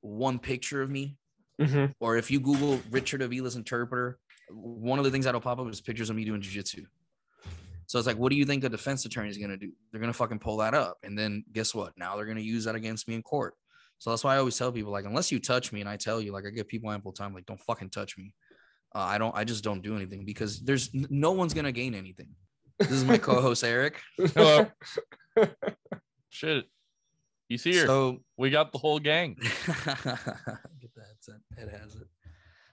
[0.00, 1.18] one picture of me,
[1.60, 1.92] Mhm.
[2.00, 4.18] or if you Google Richard Avila's interpreter,
[4.50, 6.86] one of the things that'll pop up is pictures of me doing jujitsu.
[7.86, 9.70] So it's like, what do you think a defense attorney is gonna do?
[9.90, 11.92] They're gonna fucking pull that up, and then guess what?
[11.96, 13.54] Now they're gonna use that against me in court.
[13.98, 16.20] So that's why I always tell people, like, unless you touch me, and I tell
[16.20, 18.34] you, like, I give people ample time, like, don't fucking touch me.
[18.94, 19.34] Uh, I don't.
[19.36, 22.28] I just don't do anything because there's n- no one's gonna gain anything.
[22.78, 24.00] This is my co-host Eric.
[24.34, 24.66] Hello.
[26.30, 26.66] Shit.
[27.48, 27.86] He's here.
[27.86, 29.34] So we got the whole gang.
[29.40, 31.40] Get the headset.
[31.56, 32.08] It has it.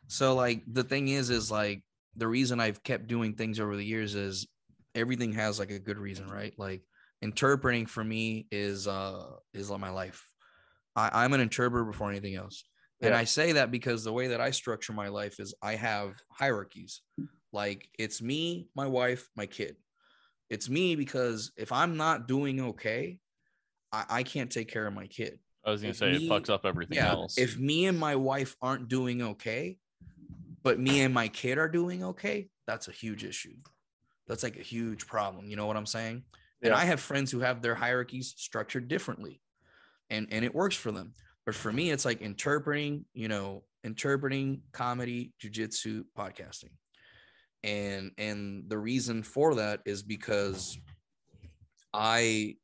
[0.07, 1.83] So like the thing is, is like
[2.15, 4.47] the reason I've kept doing things over the years is
[4.95, 6.53] everything has like a good reason, right?
[6.57, 6.83] Like
[7.21, 9.23] interpreting for me is uh
[9.53, 10.25] is like my life.
[10.95, 12.63] I, I'm an interpreter before anything else.
[13.01, 16.13] And I say that because the way that I structure my life is I have
[16.31, 17.01] hierarchies.
[17.51, 19.75] Like it's me, my wife, my kid.
[20.49, 23.17] It's me because if I'm not doing okay,
[23.91, 26.31] I, I can't take care of my kid I was gonna If say me- it
[26.31, 27.37] fucks up everything else.
[27.37, 29.77] if me and my wife aren't doing okay,
[30.63, 33.55] but me and my kid are doing okay, that's a huge issue.
[34.33, 35.47] That's like a huge problem.
[35.47, 36.23] You know what I'm saying?
[36.63, 39.39] And I have friends who have their hierarchies structured differently
[40.09, 41.13] and, and it works for them.
[41.45, 46.71] But for me, it's like interpreting, you know, interpreting comedy, jujitsu, podcasting.
[47.63, 50.79] And and the reason for that is because
[51.93, 52.55] I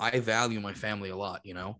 [0.00, 1.76] I value my family a lot, you know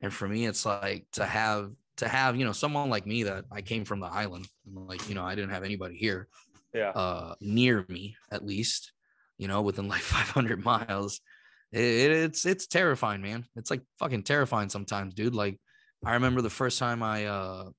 [0.00, 3.46] And for me, it's like to have to have you know someone like me that
[3.50, 6.28] I came from the island, and like you know I didn't have anybody here
[6.74, 6.90] Yeah.
[6.90, 8.92] uh near me at least,
[9.38, 11.20] you know, within like 500 miles.
[11.72, 13.46] It, it- it's it's terrifying, man.
[13.56, 15.34] It's like fucking terrifying sometimes, dude.
[15.34, 15.60] Like
[16.04, 17.70] I remember the first time I uh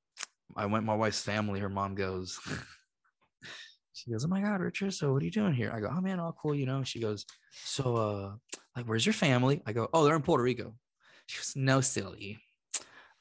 [0.56, 2.40] I went my wife's family, her mom goes,
[3.94, 5.72] she goes, Oh my god, Richard, so what are you doing here?
[5.74, 6.84] I go, Oh man, all cool, you know.
[6.84, 8.36] She goes, So uh
[8.76, 9.62] like where's your family?
[9.66, 10.76] I go, Oh, they're in Puerto Rico.
[11.28, 12.40] She goes, No, silly.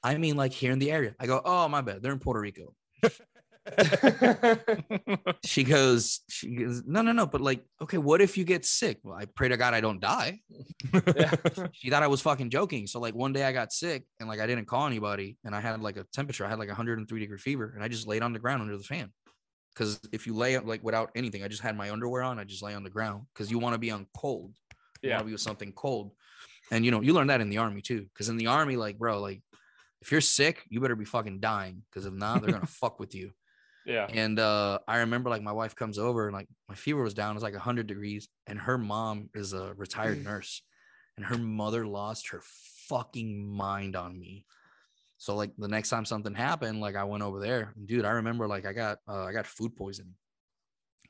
[0.03, 1.14] I mean like here in the area.
[1.20, 2.75] I go, Oh my bad, they're in Puerto Rico.
[5.45, 7.27] She goes, she goes, no, no, no.
[7.27, 8.99] But like, okay, what if you get sick?
[9.03, 10.41] Well, I pray to God I don't die.
[11.73, 12.87] She thought I was fucking joking.
[12.87, 15.61] So like one day I got sick and like I didn't call anybody and I
[15.61, 16.45] had like a temperature.
[16.45, 18.83] I had like 103 degree fever and I just laid on the ground under the
[18.85, 19.12] fan.
[19.77, 22.39] Cause if you lay like without anything, I just had my underwear on.
[22.39, 24.55] I just lay on the ground because you want to be on cold.
[25.03, 25.17] You Yeah.
[25.17, 26.12] want to be with something cold.
[26.71, 28.07] And you know, you learn that in the army too.
[28.17, 29.43] Cause in the army, like, bro, like
[30.01, 31.83] if you're sick, you better be fucking dying.
[31.93, 33.33] Cause if not, they're gonna fuck with you.
[33.87, 34.07] Yeah.
[34.09, 37.32] And uh, I remember like my wife comes over and like my fever was down,
[37.32, 38.28] it was like 100 degrees.
[38.47, 40.62] And her mom is a retired nurse,
[41.16, 42.41] and her mother lost her
[42.89, 44.47] fucking mind on me.
[45.18, 48.11] So like the next time something happened, like I went over there, and dude, I
[48.11, 50.14] remember like I got uh, I got food poisoning,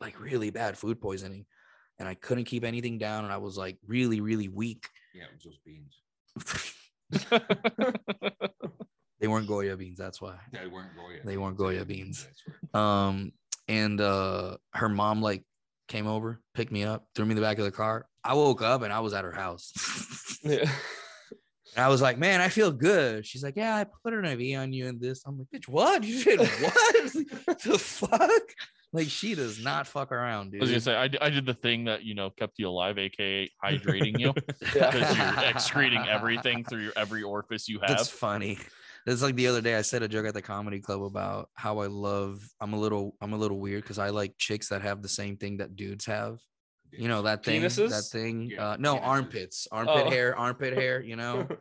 [0.00, 1.46] like really bad food poisoning,
[1.98, 4.86] and I couldn't keep anything down, and I was like really really weak.
[5.14, 6.00] Yeah, it was those beans.
[9.24, 10.34] They weren't Goya beans, that's why.
[10.52, 11.18] They weren't Goya.
[11.24, 12.28] They weren't Goya beans.
[12.74, 12.78] Right.
[13.08, 13.32] Um,
[13.68, 15.44] and uh, her mom like
[15.88, 18.04] came over, picked me up, threw me in the back of the car.
[18.22, 19.72] I woke up and I was at her house.
[20.44, 20.68] Yeah.
[21.74, 23.24] and I was like, man, I feel good.
[23.26, 25.22] She's like, yeah, I put an IV on you and this.
[25.24, 26.04] I'm like, bitch, what?
[26.04, 27.12] You did what?
[27.64, 28.42] the fuck?
[28.92, 30.82] Like, she does not fuck around, I was gonna dude.
[31.10, 34.34] say I did the thing that you know kept you alive, aka hydrating you,
[34.76, 34.90] Yeah.
[34.90, 37.88] because you're excreting everything through your every orifice you have.
[37.88, 38.58] That's funny.
[39.06, 41.78] It's like the other day I said a joke at the comedy club about how
[41.80, 45.02] I love I'm a little I'm a little weird because I like chicks that have
[45.02, 46.38] the same thing that dudes have.
[46.90, 47.90] You know that thing, Penises?
[47.90, 48.50] that thing.
[48.52, 49.06] Yeah, uh, no penises.
[49.06, 50.10] armpits, armpit Oh.
[50.10, 51.02] hair, armpit hair.
[51.02, 51.48] You know.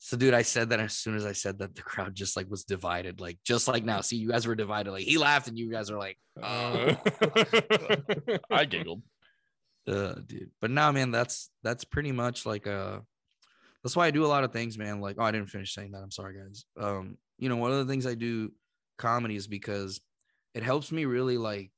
[0.00, 2.50] So, dude, I said that as soon as I said that, the crowd just like
[2.50, 4.02] was divided, like just like now.
[4.02, 4.90] See, you guys were divided.
[4.90, 6.94] Like he laughed, and you guys are like, oh,
[8.50, 9.00] I giggled.
[9.88, 10.50] uh, dude.
[10.60, 12.98] But now, man, that's that's pretty much like uh,
[13.84, 15.02] that's why I do a lot of things, man.
[15.02, 16.02] Like, oh, I didn't finish saying that.
[16.02, 16.64] I'm sorry, guys.
[16.80, 18.50] Um, you know, one of the things I do
[18.96, 20.00] comedy is because
[20.54, 21.70] it helps me really like,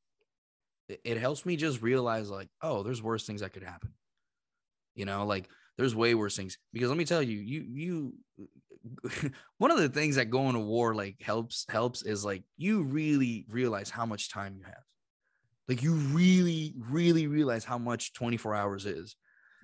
[0.88, 3.92] it, helps me just realize like, oh, there's worse things that could happen.
[4.94, 8.14] You know, like there's way worse things because let me tell you, you you
[9.58, 13.44] one of the things that going to war like helps helps is like you really
[13.50, 14.84] realize how much time you have.
[15.68, 19.16] Like you really, really realize how much 24 hours is.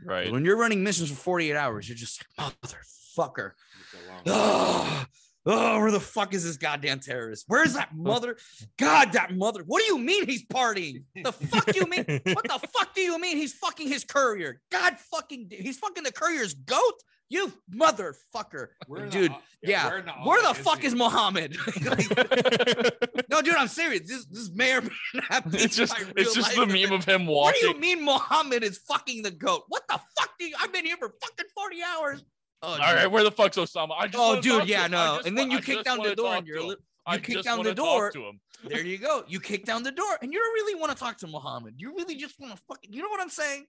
[0.04, 0.30] Right.
[0.32, 3.52] When you're running missions for 48 hours, you're just like, motherfucker.
[3.80, 5.04] It's a long- Oh,
[5.46, 7.44] oh, where the fuck is this goddamn terrorist?
[7.48, 8.36] Where's that mother?
[8.78, 9.62] God, that mother.
[9.66, 11.02] What do you mean he's partying?
[11.22, 12.04] The fuck do you mean?
[12.32, 14.60] What the fuck do you mean he's fucking his courier?
[14.70, 16.94] God fucking, he's fucking the courier's goat.
[17.32, 19.30] You motherfucker, in the dude.
[19.30, 19.88] ho- Yeah,
[20.24, 20.86] where the fuck he?
[20.88, 21.56] is Muhammad?
[21.90, 22.10] Like,
[23.30, 24.02] no, dude, I'm serious.
[24.06, 24.90] This this may or may
[25.30, 27.32] not be it's just it's just the meme of him walking.
[27.34, 29.62] What do you mean Muhammad is fucking the goat?
[29.68, 30.54] What the fuck do you?
[30.60, 32.24] I've been here for fucking 40 hours.
[32.64, 33.92] Oh, All right, where the fuck's Osama?
[33.98, 35.20] I just Oh, dude, yeah, no.
[35.24, 36.76] And then you kick down the door and you're li- you
[37.06, 38.10] I kick down the door.
[38.10, 38.40] to him.
[38.66, 39.24] there you go.
[39.26, 41.74] You kick down the door and you don't really want to talk to Muhammad.
[41.78, 43.64] You really just want to fucking, you know what I'm saying?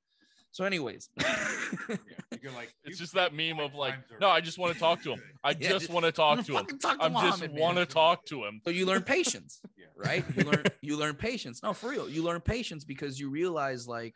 [0.53, 1.97] So, anyways, Yeah,
[2.41, 5.13] you're like, It's just that meme of like, no, I just want to talk to
[5.13, 5.21] him.
[5.43, 6.77] I Yeah, just want to talk wanna him.
[6.77, 8.61] talk to I just want to talk to him.
[8.63, 9.87] So you learn patience, Yeah.
[9.97, 10.23] right?
[10.37, 11.63] You learn you learn patience.
[11.63, 12.07] No, for real.
[12.07, 14.15] You learn patience because you realize like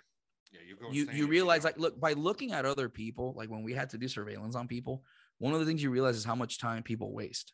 [0.53, 3.63] Yeah, you go you you realize like look by looking at other people, like when
[3.63, 5.01] we had to do surveillance on people,
[5.39, 7.51] one of the things you realize is how much time people waste.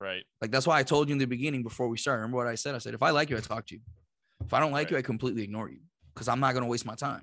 [0.00, 0.24] Right.
[0.40, 2.22] Like that's why I told you in the beginning before we started.
[2.22, 2.74] Remember what I said?
[2.74, 3.80] I said if I like you, I talk to you.
[4.44, 5.82] If I don't like you, I completely ignore you
[6.12, 7.22] because I'm not gonna waste my time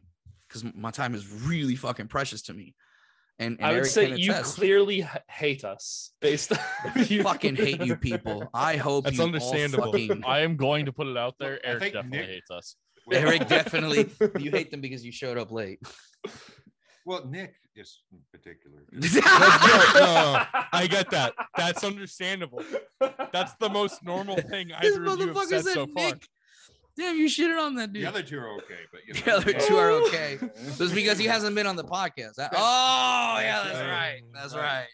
[0.49, 2.75] because my time is really fucking precious to me.
[3.37, 4.55] And, and I would Eric say can you attest.
[4.57, 6.57] clearly h- hate us based on
[6.95, 8.49] I fucking hate you people.
[8.53, 9.91] I hope That's you all understandable.
[9.93, 11.53] fucking- I am going to put it out there.
[11.53, 12.75] Look, I Eric definitely Nick- hates us.
[13.11, 14.09] Eric definitely.
[14.39, 15.79] You hate them because you showed up late.
[17.05, 18.83] Well, Nick is in particular.
[18.91, 19.09] no,
[19.99, 20.43] no,
[20.73, 21.33] I get that.
[21.57, 22.61] That's understandable.
[23.31, 26.11] That's the most normal thing This either of you have said said so far.
[26.99, 27.07] Nick.
[27.07, 28.03] Damn, you shitted on that dude.
[28.03, 30.37] The other two are okay, but you know, The other two are okay.
[30.55, 32.35] It's Just because he hasn't been on the podcast.
[32.35, 34.21] That- oh, yeah, that's right.
[34.33, 34.87] That's right.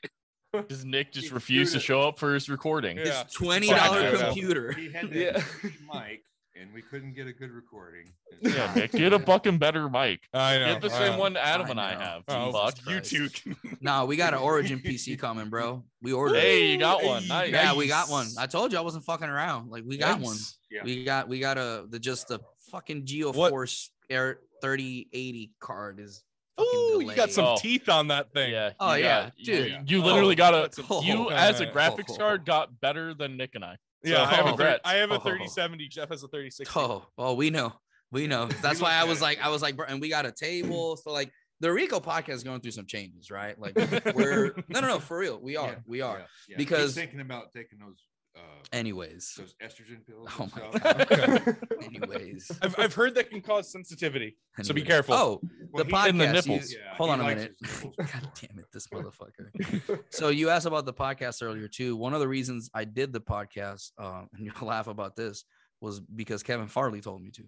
[0.53, 0.68] right.
[0.70, 2.97] Does Nick just He refuse to show up for his recording?
[2.97, 3.24] Yeah.
[3.26, 4.72] His twenty dollar computer.
[4.72, 5.70] He had that Yeah.
[5.93, 6.24] mic
[6.60, 8.12] and we couldn't get a good recording.
[8.41, 10.22] Yeah, Nick, get a fucking better mic.
[10.34, 10.74] I know.
[10.74, 11.20] Get the same know.
[11.20, 12.24] one Adam I and I have.
[12.28, 12.76] Oh, fuck.
[12.88, 13.30] you two.
[13.82, 15.84] Nah, we got an Origin PC coming, bro.
[16.01, 16.38] We ordered.
[16.38, 16.41] it.
[16.41, 17.28] Hey, you got one.
[17.28, 17.51] Nice.
[17.51, 18.28] Yeah, we got one.
[18.39, 19.70] I told you I wasn't fucking around.
[19.70, 20.38] Like we got one.
[20.72, 20.84] Yeah.
[20.84, 22.39] We got we got a the just the
[22.72, 26.24] fucking What- GeForce Air 3080 card is.
[26.58, 27.58] fucking Oh, you got some Oh.
[27.60, 28.51] teeth on that thing.
[28.51, 28.72] Yeah.
[28.80, 29.68] Oh, yeah, got- dude.
[29.72, 30.58] You, you literally Oh, got a.
[30.58, 32.18] that's You oh, as a graphics oh.
[32.18, 33.78] card got better than Nick and I.
[34.04, 34.82] Yeah, I have a thir- congrats.
[34.86, 35.20] I have a Oh.
[35.20, 35.88] 3070.
[35.88, 36.80] Jeff has a 3060.
[36.80, 37.74] Oh, well, we know,
[38.12, 38.46] we know.
[38.62, 40.98] That's why I was like, I was like, and we got a table.
[40.98, 41.32] So like,
[41.62, 43.58] the Rico podcast is going through some changes, right?
[43.58, 43.76] Like,
[44.14, 46.18] we're no, no, no, for real, we are, Yeah, we are.
[46.18, 46.58] yeah, yeah.
[46.58, 47.98] He's Because- thinking about taking those
[48.36, 48.39] uh,
[48.73, 50.27] Anyways, those estrogen pills.
[50.39, 50.79] Oh my.
[50.79, 51.57] God.
[51.83, 54.38] anyways, I've, I've heard that can cause sensitivity.
[54.63, 55.13] So be careful.
[55.15, 56.09] Oh, Well, the he- podcast.
[56.09, 56.71] In the you- nipples.
[56.73, 57.55] Yeah, hold on a minute.
[57.61, 59.99] his God damn it, this motherfucker.
[60.09, 61.95] so you asked about the podcast earlier too.
[61.95, 65.43] One of the reasons I did the podcast, um, and you'll laugh about this,
[65.81, 67.43] was because Kevin Farley told me to.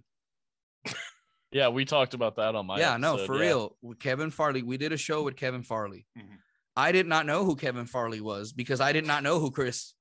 [1.51, 2.77] Yeah, we talked about that on my.
[2.77, 3.41] yeah, no, episode, for yeah.
[3.41, 3.77] real.
[3.81, 6.05] With Kevin Farley, we did a show with Kevin Farley.
[6.17, 6.37] Mhm.
[6.75, 9.93] I did not know who Kevin Farley was because I did not know who Chris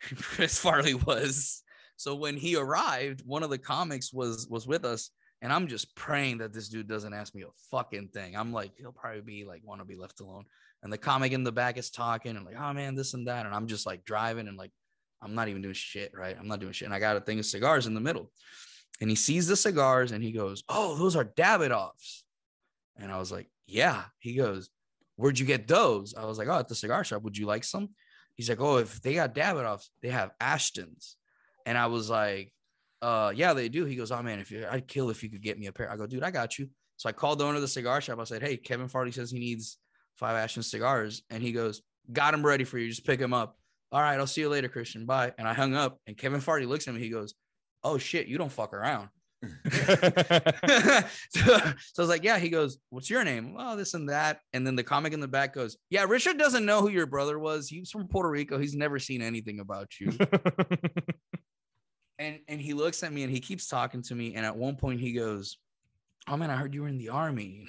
[0.20, 1.62] Chris Farley was.
[1.96, 5.10] So when he arrived, one of the comics was was with us,
[5.42, 8.36] and I'm just praying that this dude doesn't ask me a fucking thing.
[8.36, 10.44] I'm like, he'll probably be like, want to be left alone.
[10.82, 13.46] And the comic in the back is talking and like, oh man, this and that,
[13.46, 14.70] and I'm just like driving and like,
[15.20, 16.36] I'm not even doing shit, right?
[16.38, 18.30] I'm not doing shit, and I got a thing of cigars in the middle,
[19.00, 22.22] and he sees the cigars and he goes, oh, those are Davidoffs,
[22.96, 24.04] and I was like, yeah.
[24.18, 24.70] He goes,
[25.16, 26.14] where'd you get those?
[26.14, 27.22] I was like, oh, at the cigar shop.
[27.22, 27.90] Would you like some?
[28.38, 31.16] He's like, oh, if they got Davidoffs, they have Ashtons.
[31.66, 32.54] And I was like,
[33.02, 33.84] uh, yeah, they do.
[33.84, 35.90] He goes, oh man, if you, I'd kill if you could get me a pair.
[35.90, 36.70] I go, dude, I got you.
[36.96, 38.18] So I called the owner of the cigar shop.
[38.18, 39.78] I said, hey, Kevin Farley says he needs
[40.14, 41.82] five Ashton cigars, and he goes,
[42.12, 42.88] got him ready for you.
[42.88, 43.56] Just pick him up.
[43.92, 45.04] All right, I'll see you later, Christian.
[45.04, 45.32] Bye.
[45.36, 47.00] And I hung up, and Kevin Farley looks at me.
[47.00, 47.34] He goes,
[47.84, 49.08] oh shit, you don't fuck around.
[49.70, 49.70] so,
[51.30, 52.38] so I was like, yeah.
[52.38, 53.54] He goes, what's your name?
[53.54, 54.40] Well, this and that.
[54.52, 57.38] And then the comic in the back goes, yeah, Richard doesn't know who your brother
[57.38, 57.68] was.
[57.68, 58.58] He's from Puerto Rico.
[58.58, 60.12] He's never seen anything about you.
[62.18, 64.34] and and he looks at me and he keeps talking to me.
[64.34, 65.58] And at one point he goes,
[66.28, 67.66] oh man, I heard you were in the army.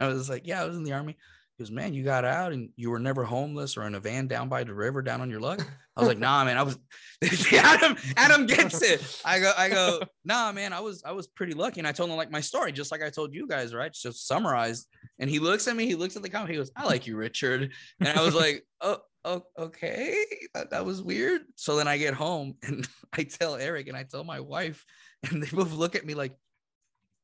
[0.00, 1.16] I was like, yeah, I was in the army.
[1.56, 4.26] He goes, man, you got out and you were never homeless or in a van
[4.26, 5.64] down by the river down on your luck.
[5.96, 6.78] I was like, nah, man, I was.
[7.52, 9.20] Adam, Adam gets it.
[9.24, 11.78] I go, I go, nah, man, I was, I was pretty lucky.
[11.78, 13.92] And I told him like my story, just like I told you guys, right?
[13.92, 14.88] Just summarized.
[15.20, 17.16] And he looks at me, he looks at the comment, he goes, I like you,
[17.16, 17.72] Richard.
[18.00, 20.24] And I was like, oh, oh okay,
[20.54, 21.42] that, that was weird.
[21.54, 24.84] So then I get home and I tell Eric and I tell my wife,
[25.30, 26.34] and they both look at me like,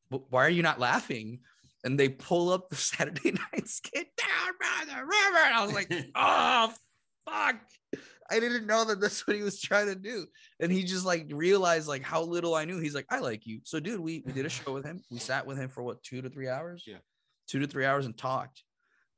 [0.09, 1.41] why are you not laughing?
[1.85, 5.45] And they pull up the Saturday night skit down by the river.
[5.45, 6.73] And I was like, oh,
[7.29, 7.57] fuck.
[8.31, 10.27] I didn't know that that's what he was trying to do.
[10.61, 12.79] And he just like realized like how little I knew.
[12.79, 13.61] He's like, I like you.
[13.65, 15.03] So, dude, we, we did a show with him.
[15.11, 16.85] We sat with him for what, two to three hours?
[16.87, 16.99] Yeah.
[17.49, 18.63] Two to three hours and talked.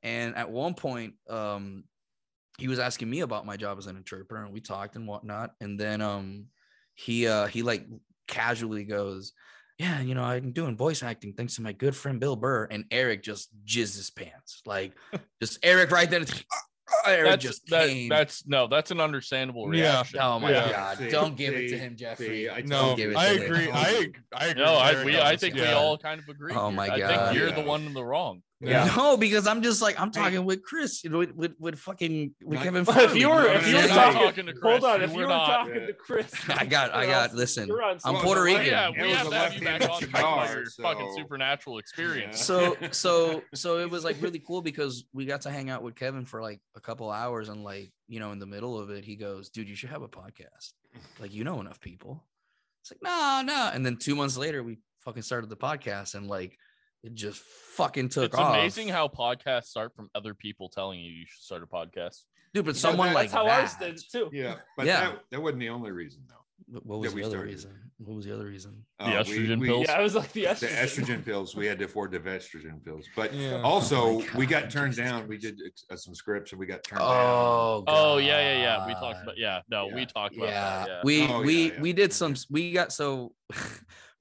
[0.01, 1.83] And at one point, um,
[2.57, 5.51] he was asking me about my job as an interpreter and we talked and whatnot.
[5.59, 6.45] And then um
[6.95, 7.85] he uh he like
[8.27, 9.33] casually goes,
[9.83, 12.65] Yeah, you know, I'm doing voice acting thanks to my good friend Bill Burr.
[12.71, 14.61] And Eric just jizzed his pants.
[14.65, 14.93] Like
[15.41, 16.25] just Eric right then.
[16.25, 16.57] Ah,
[17.05, 18.07] ah, Eric That's just that, came.
[18.07, 19.95] that's no, that's an understandable Yeah.
[19.95, 20.19] reaction.
[20.21, 20.71] oh my Yeah.
[20.71, 20.97] god.
[20.99, 22.49] See, Don't give it to see, him, see, Jeffrey.
[22.49, 23.65] I no, told give it I to agree.
[23.65, 23.71] him.
[23.75, 24.63] I, ag- I agree.
[24.63, 26.53] No, I we I this, think we all kind of agree.
[26.55, 26.75] Oh here.
[26.77, 27.27] my I God.
[27.29, 28.41] think you're the one in the wrong.
[28.63, 28.89] Yeah.
[28.97, 32.33] No, because I'm just like I'm talking with Chris, you know, with with, with fucking
[32.43, 32.85] with Not- Kevin.
[32.89, 35.17] If you were- know if you were talking- talking to Chris, Hold on, if you
[35.17, 35.45] were not.
[35.47, 35.87] talking Yeah.
[35.87, 38.71] to Chris, I got- I got- listen, on I'm Puerto oh, the Rican.
[38.73, 41.13] left- Yeah, we have a to have you back left-handed on to talk about fucking
[41.17, 42.39] supernatural experience.
[42.41, 45.95] so so so it was like really cool because we got to hang out with
[45.95, 49.03] Kevin for like a couple hours and like you know in the middle of it
[49.03, 50.71] he goes dude you should have a podcast
[51.19, 52.23] like you know enough people
[52.81, 56.27] it's like no no and then two months later we fucking started the podcast and
[56.27, 56.57] like
[57.03, 61.11] it just fucking took it's off amazing how podcasts start from other people telling you
[61.11, 62.21] you should start a podcast.
[62.53, 64.29] dude but Yeah, someone that- like that's how that, ours did too.
[64.31, 65.09] Yeah, but Yeah.
[65.11, 66.35] That, that wasn't the only reason though.
[66.67, 67.51] What- what was the other started.
[67.51, 69.85] reason what was the other reason Uh, The estrogen pills?
[69.87, 70.59] Yeah, I was like the estrogen.
[70.59, 71.05] The estrogen.
[71.05, 71.55] estrogen pills.
[71.55, 73.61] We had to afford the estrogen pills, but Yeah.
[73.63, 75.27] also Oh my we got turned Jesus down.
[75.27, 77.09] We did uh, some scripts and we got turned down.
[77.11, 78.87] oh Oh yeah, yeah, yeah.
[78.87, 79.61] We talked about yeah.
[79.69, 80.87] No, we talked about yeah, that.
[80.87, 81.01] Yeah.
[81.03, 81.81] we Oh, we yeah, yeah.
[81.81, 83.33] we did some we got so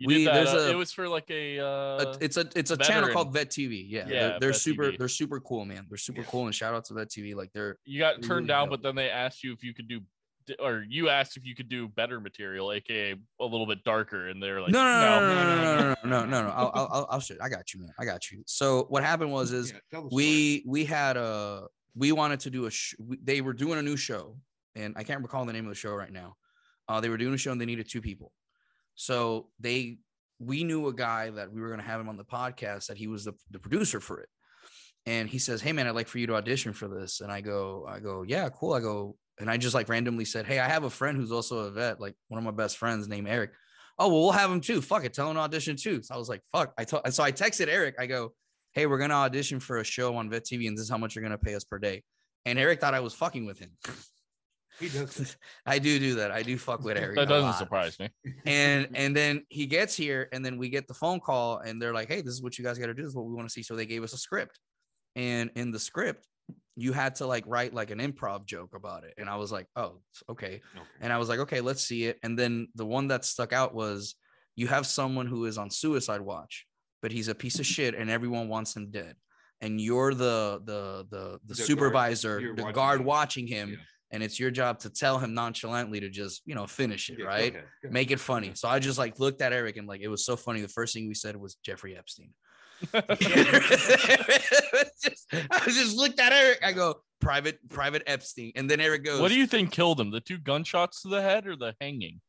[0.03, 0.35] you we- that.
[0.35, 3.11] there's uh, a- it was for like a uh a- it's a it's a channel
[3.11, 3.85] called Vet TV.
[3.89, 4.99] Yeah, Yeah, they're, they're super TV.
[4.99, 5.87] they're super cool, man.
[5.89, 7.35] They're super cool, and shout out to Vet TV.
[7.35, 8.81] Like they're you got really turned down, dope.
[8.81, 10.01] but then they asked you if you could do
[10.59, 14.43] or you asked if you could do better material, aka a little bit darker, and
[14.43, 16.49] they're like, no no no no no no, no no no no no no.
[16.51, 17.23] I'll I'll I'll.
[17.41, 17.91] I got you, man.
[17.99, 18.43] I got you.
[18.47, 20.25] So what happened was is Yeah, tell the story.
[20.25, 23.97] we we had a we wanted to do a sh- they were doing a new
[23.99, 24.37] show
[24.75, 26.35] and i can't recall the name of the show right now
[26.89, 28.33] uh they were doing a show and they needed two people
[28.95, 29.99] So they
[30.39, 33.07] we knew a guy that we were gonna have him on the podcast that he
[33.07, 34.29] was the, the producer for it.
[35.07, 37.21] And he says, Hey man, I'd like for you to audition for this.
[37.21, 38.73] And I go, I go, yeah, cool.
[38.73, 41.59] I go, and I just like randomly said, Hey, I have a friend who's also
[41.59, 43.53] a vet, like one of my best friends named Eric.
[43.99, 44.81] Oh, well, we'll have him too.
[44.81, 45.15] Fuck it.
[45.15, 46.03] Tell him to audition too.
[46.03, 46.73] So I was like, fuck.
[46.79, 47.97] I told so I texted Eric.
[47.99, 48.33] I go,
[48.73, 51.15] Hey, we're gonna audition for a show on Vet TV, and this is how much
[51.15, 52.03] you're gonna pay us per day.
[52.45, 53.71] And Eric thought I was fucking with him.
[54.81, 55.37] He does.
[55.67, 56.31] I do do that.
[56.31, 57.17] I do fuck with Eric.
[57.17, 58.09] That doesn't surprise me.
[58.47, 61.95] And and then he gets here, and then we get the phone call, and they're
[61.95, 63.03] like, "Hey, this is what you guys got to do.
[63.03, 64.59] This is what we want to see." So they gave us a script,
[65.17, 66.27] and in the script,
[66.77, 69.15] you had to like write like an improv joke about it.
[69.19, 70.01] And I was like, "Oh,
[70.31, 70.85] okay." Okay.
[71.01, 73.75] And I was like, "Okay, let's see it." And then the one that stuck out
[73.75, 74.15] was
[74.57, 76.67] you have someone who is on suicide watch,
[77.03, 79.17] but he's a piece of shit, and everyone wants him dead.
[79.61, 83.07] And you're the the the the, The supervisor, you're the watching guard him.
[83.07, 83.77] watching him, Yeah.
[84.13, 87.25] And it's your job to tell him nonchalantly to just you know finish it, Yeah,
[87.25, 87.53] go right?
[87.55, 88.53] ahead, go Make it funny.
[88.55, 90.61] So I just like looked at Eric and like it was so funny.
[90.61, 92.31] The first thing we said was Jeffrey Epstein.
[95.03, 96.61] Just- I just looked at Eric.
[96.65, 100.11] I go private private Epstein, and then Eric goes, What do you think killed him?
[100.11, 102.21] The two gunshots to the head or the hanging?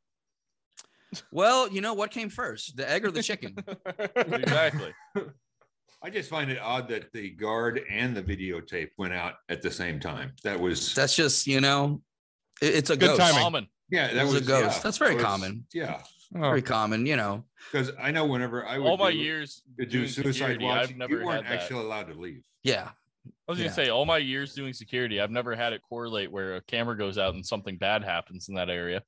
[1.31, 3.55] Well, you know what came first, the egg or the chicken?
[4.15, 4.93] exactly.
[6.03, 9.71] I just find it odd that the guard and the videotape went out at the
[9.71, 10.33] same time.
[10.43, 12.01] That was That's just you know,
[12.61, 13.21] it- it's a Good ghost.
[13.21, 13.39] timing.
[13.41, 13.67] Common.
[13.89, 14.77] yeah, that was a ghost.
[14.77, 15.65] yeah, That's very was- common.
[15.73, 16.03] Yeah,
[16.35, 16.39] Oh.
[16.39, 17.45] Very common, you know.
[17.71, 20.89] because I know whenever I would All my do, years to do suicide security, watch,
[20.89, 22.43] I've never you weren't actually allowed to leave.
[22.63, 22.89] Yeah,
[23.47, 23.65] I was Yeah.
[23.65, 26.97] gonna say all my years doing security, I've never had it correlate where a camera
[26.97, 29.03] goes out and something bad happens in that area.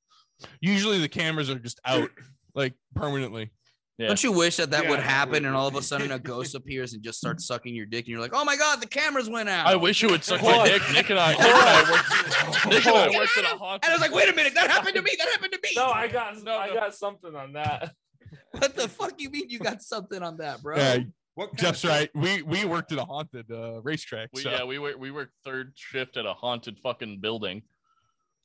[0.60, 2.10] Usually the cameras are just out
[2.54, 3.50] like permanently.
[3.98, 4.08] Yeah.
[4.08, 6.54] Don't you wish that that Yeah, would happen and all of a sudden a ghost
[6.60, 9.30] appears and just starts sucking your dick and you're like, oh my god, the cameras
[9.30, 9.66] went out.
[9.66, 10.82] I wish it would suck my dick.
[10.92, 13.84] Nick and I, Nick and I worked, Nick and I worked at a haunted.
[13.84, 15.12] And I was like, wait a minute, that happened to me.
[15.18, 15.70] That happened to me.
[15.74, 16.74] No, I got No, I no.
[16.74, 17.92] got something on that.
[18.50, 20.76] What the fuck you mean you got something on that, bro?
[20.76, 20.98] Yeah,
[21.36, 22.10] What Jeff's of- right.
[22.14, 24.30] We we worked at a haunted uh, racetrack.
[24.32, 24.50] We, so.
[24.50, 27.62] Yeah, we were we worked third shift at a haunted fucking building.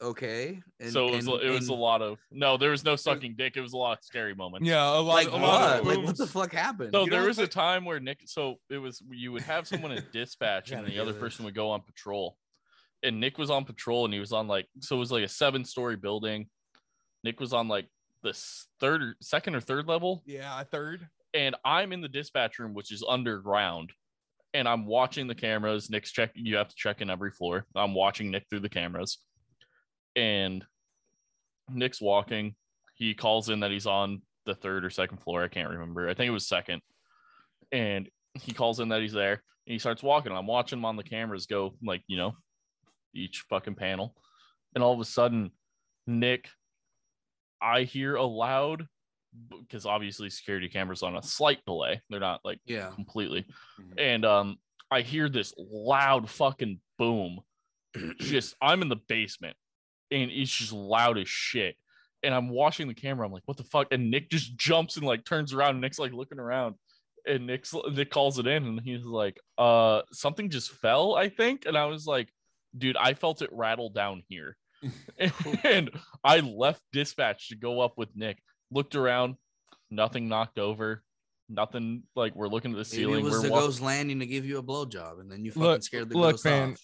[0.01, 0.59] Okay.
[0.79, 3.35] And, so it was and- it was a lot of no, there was no sucking
[3.37, 3.55] dick.
[3.55, 4.67] It was a lot of scary moments.
[4.67, 5.79] yeah, a lot, like a lot what?
[5.79, 6.91] of Like what the fuck happened?
[6.93, 9.67] So You there know, was a time where Nick, so it was you would have
[9.67, 11.19] someone at dispatch and the other this.
[11.21, 12.35] person would go on patrol.
[13.03, 15.27] And Nick was on patrol and he was on like so it was like a
[15.27, 16.47] seven story building.
[17.23, 17.87] Nick was on like
[18.23, 18.33] the
[18.79, 20.23] third or second or third level.
[20.25, 21.07] Yeah, third.
[21.33, 23.91] And I'm in the dispatch room, which is underground.
[24.53, 25.89] And I'm watching the cameras.
[25.89, 27.65] Nick's checking, you have to check in every floor.
[27.73, 29.17] I'm watching Nick through the cameras.
[30.15, 30.65] And
[31.69, 32.55] Nick's walking.
[32.95, 35.43] He calls in that he's on the third or second floor.
[35.43, 36.09] I can't remember.
[36.09, 36.81] I think it was second.
[37.71, 39.41] And he calls in that he's there.
[39.67, 40.31] And he starts walking.
[40.31, 42.33] I'm watching him on the cameras go, like, you know,
[43.13, 44.15] each fucking panel.
[44.75, 45.51] And all of a sudden,
[46.07, 46.49] Nick,
[47.61, 48.87] I hear a loud,
[49.59, 52.01] because obviously security cameras on a slight delay.
[52.09, 52.89] They're not like yeah.
[52.95, 53.45] completely.
[53.79, 53.93] Mhm.
[53.97, 54.57] And um,
[54.89, 57.39] I hear this loud fucking boom.
[58.19, 59.55] just I'm in the basement
[60.11, 61.75] and it's just loud as shit.
[62.23, 63.25] And I'm watching the camera.
[63.25, 63.87] I'm like, what the fuck?
[63.91, 65.71] And Nick just jumps and like turns around.
[65.71, 66.75] And Nick's like looking around.
[67.27, 71.65] And Nick's Nick calls it in and he's like, uh, something just fell, I think.
[71.65, 72.29] And I was like,
[72.77, 74.57] dude, I felt it rattle down here.
[75.63, 75.91] and
[76.23, 78.39] I left dispatch to go up with Nick.
[78.71, 79.35] Looked around,
[79.91, 81.03] nothing knocked over,
[81.49, 83.19] nothing like we're looking at the Maybe ceiling.
[83.19, 85.51] it was we're the walking- ghost landing to give you a blowjob, and then you
[85.51, 86.81] fucking Look- scared the look, ghost man, off.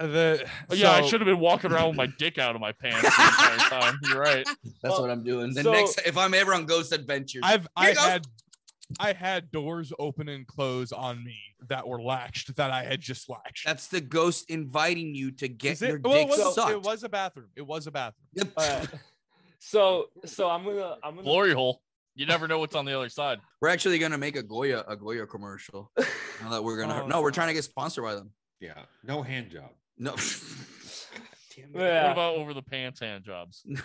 [0.00, 2.60] Uh, The Oh, yeah, I should have been walking around with my dick out of
[2.60, 3.98] my pants the entire time.
[4.08, 4.44] You're right.
[4.46, 5.54] That's Well, what I'm doing.
[5.54, 8.26] The so- next, if I'm ever on Ghost Adventures, I've I Here goes- had
[9.00, 11.36] I had doors open and close on me
[11.68, 13.64] that were latched that I had just latched.
[13.64, 15.88] that's the ghost inviting you to get Is it?
[15.88, 16.70] your Well, it dick was, sucked.
[16.70, 17.48] it was a bathroom.
[17.56, 18.26] It was a bathroom.
[18.34, 18.48] Yep.
[18.58, 18.88] Alright.
[19.60, 21.80] So so I'm gonna I'm gonna Glory hole.
[22.14, 23.38] You never know what's on the other side.
[23.62, 25.90] We're actually gonna make a Goya a Goya commercial.
[26.42, 28.30] Now that we're gonna Oh, no, we're trying to get sponsored by them.
[28.60, 28.74] Yeah,
[29.04, 29.70] no hand job.
[29.98, 30.14] No.
[31.56, 31.72] Damn it.
[31.72, 33.62] What about over the pants hand jobs?
[33.64, 33.80] No.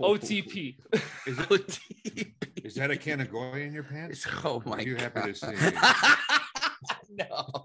[0.00, 0.76] OTP.
[0.92, 2.32] Is, it, OTP.
[2.64, 4.24] is that a can of Goya in your pants?
[4.44, 5.12] Oh my Are you god.
[5.14, 5.46] happy to see?
[5.48, 5.72] me?
[7.26, 7.64] no.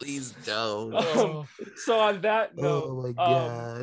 [0.00, 0.94] Please don't.
[0.94, 1.46] Um,
[1.76, 3.14] so on that note, Oh my um,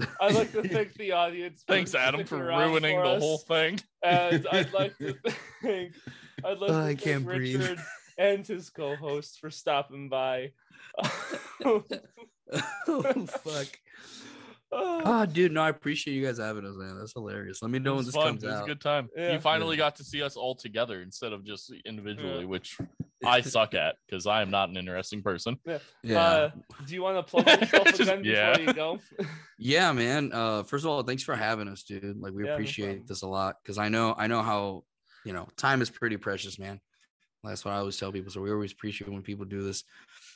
[0.02, 0.08] god.
[0.20, 1.64] I'd like to thank the audience.
[1.66, 3.22] for Thanks, Adam, for ruining for the us.
[3.22, 3.80] whole thing.
[4.04, 5.16] And I'd like to
[5.62, 5.94] thank
[6.44, 7.62] I'd like Oh, to I thank can't breathe.
[7.62, 7.80] Richard
[8.18, 10.52] and his co-host for stopping by.
[12.88, 13.68] oh fuck.
[14.70, 16.98] Oh, Oh, dude, no, I appreciate you guys having us, man.
[17.00, 17.62] That's hilarious.
[17.62, 18.28] Let me know when was this fun.
[18.34, 18.64] comes It was out.
[18.66, 19.08] a good time.
[19.16, 19.34] Yeah.
[19.34, 22.46] You finally got to see us all together instead of just individually, Yeah.
[22.48, 22.78] which
[23.26, 25.58] I suck at because I am not an interesting person.
[26.04, 26.20] Yeah.
[26.20, 26.52] Uh,
[26.86, 28.52] do you want to plug yourself Just- again yeah.
[28.58, 29.00] before you go?
[29.58, 30.32] Yeah, man.
[30.34, 32.18] Uh, first of all, thanks for having us, dude.
[32.20, 33.06] Like we Yeah, no appreciate problem.
[33.08, 34.84] this a lot because I know I know how
[35.26, 36.82] you know time is pretty precious, man.
[37.48, 38.32] That's what I always tell people.
[38.32, 39.84] So we always appreciate when people do this.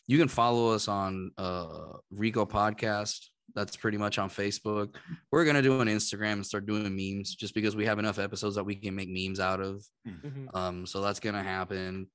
[0.08, 3.28] You can follow us on uh Rico Podcast.
[3.54, 4.96] That's pretty much on Facebook.
[5.32, 8.56] We're gonna do an Instagram and start doing memes just because we have enough episodes
[8.56, 9.84] that we can make memes out of.
[10.08, 10.56] Mhm.
[10.56, 12.08] Um, so that's gonna happen.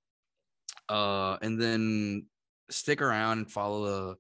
[0.89, 2.27] Uh, and then
[2.71, 4.17] stick around and follow the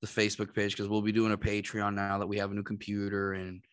[0.00, 2.62] the Facebook page because we'll be doing a Patreon now that we have a new
[2.62, 3.64] computer and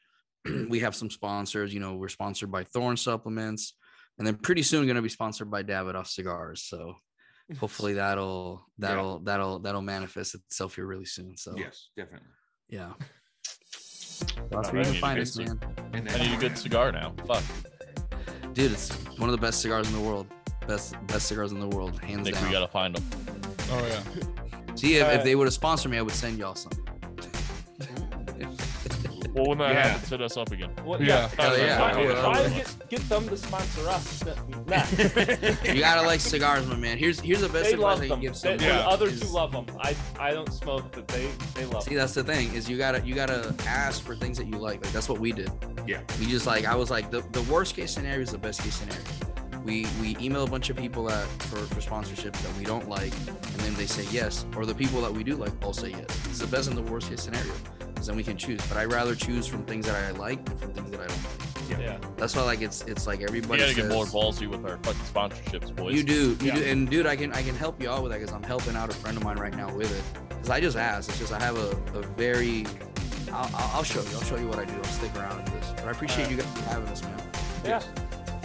[0.70, 1.72] we have some sponsors.
[1.74, 3.74] You know, we're sponsored by Thorne Supplements,
[4.18, 6.64] and then pretty soon going to be sponsored by Davidoff Cigars.
[6.64, 6.96] So
[7.60, 11.38] hopefully that'll that'll that'll that'll manifest itself here really soon.
[11.38, 12.28] So Yes, definitely.
[12.70, 15.60] yeah, I that's where you can find good us, man.
[15.94, 17.14] I need a good cigar now.
[17.28, 17.44] Fuck.
[18.54, 20.28] Dude, it's one of the best cigars in the world.
[20.68, 22.46] Best best cigars in the world, hands Nick, down.
[22.46, 23.06] we gotta find them.
[23.72, 24.02] Oh yeah.
[24.76, 25.20] See, if, Alright.
[25.20, 26.72] if they would have sponsored me, I would send y'all some.
[29.34, 29.88] Well, when that Yeah.
[29.88, 30.70] happens, hit us up again.
[30.84, 31.30] What, Yeah.
[31.38, 32.22] Hell yeah, Try, I will.
[32.22, 34.24] try to get, get them to sponsor us.
[34.68, 34.84] Nah.
[35.74, 36.98] you gotta like cigars, my man.
[36.98, 38.20] Here's here's the best they advice love I can them.
[38.22, 38.58] give They, someone.
[38.60, 38.88] the Yeah.
[38.88, 39.66] others is- who love them.
[39.80, 41.84] I I don't smoke, but they they love.
[41.84, 42.00] See, them.
[42.00, 44.84] that's the thing is you gotta you gotta ask for things that you like.
[44.84, 45.52] Like that's what we did.
[45.88, 46.00] Yeah.
[46.20, 48.76] We just like I was like the, the worst case scenario is the best case
[48.76, 49.04] scenario.
[49.64, 53.14] We we email a bunch of people that for, for sponsorship that we don't like,
[53.28, 56.06] and then they say yes, or the people that we do like all say yes.
[56.30, 57.52] It's the best and the worst case scenario,
[58.06, 58.62] because then we can choose.
[58.68, 61.24] But I rather choose from things that I like than from things that I don't
[61.24, 61.80] like.
[61.80, 61.98] Yeah.
[62.18, 63.62] That's why like it's it's like We everybody.
[63.62, 65.96] gotta get more says- ballsy with our fucking sponsorships, boys.
[65.96, 66.56] You do, you Yeah.
[66.56, 68.76] do, and dude, I can I can help you out with that because I'm helping
[68.76, 70.04] out a friend of mine right now with it.
[70.30, 71.10] Because I just asked.
[71.10, 72.66] It's just I have a, a very.
[73.34, 74.08] I'll, I'll I'll show you.
[74.16, 74.76] I'll show you what I do.
[74.76, 75.72] I'll stick around in this.
[75.78, 77.20] But I appreciate you guys having us, man.
[77.66, 77.82] Yeah.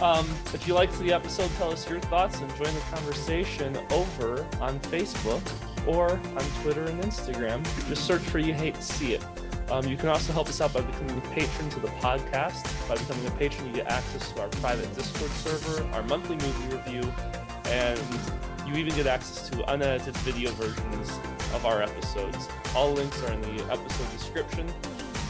[0.01, 4.47] Um, if you liked the episode, tell us your thoughts and join the conversation over
[4.59, 5.43] on Facebook
[5.85, 7.63] or on Twitter and Instagram.
[7.87, 9.23] Just search for You Hate to See It.
[9.71, 12.89] Um, you can also help us out by becoming a patron to the podcast.
[12.89, 16.75] By becoming a patron, you get access to our private Discord server, our monthly movie
[16.75, 17.13] review,
[17.67, 17.97] and
[18.67, 21.09] you even get access to unedited video versions
[21.55, 22.49] of our episodes.
[22.75, 24.67] All links are in the episode description.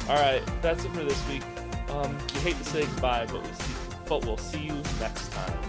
[0.09, 1.43] All right, that's it for this week.
[1.89, 3.73] Um, you hate to say goodbye, but we see,
[4.07, 5.59] but we'll see you next time.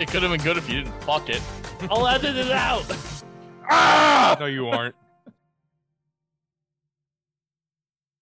[0.00, 1.40] It could have been good if you didn't fuck it.
[1.88, 2.84] I'll edit it out.
[4.38, 4.94] No, you aren't.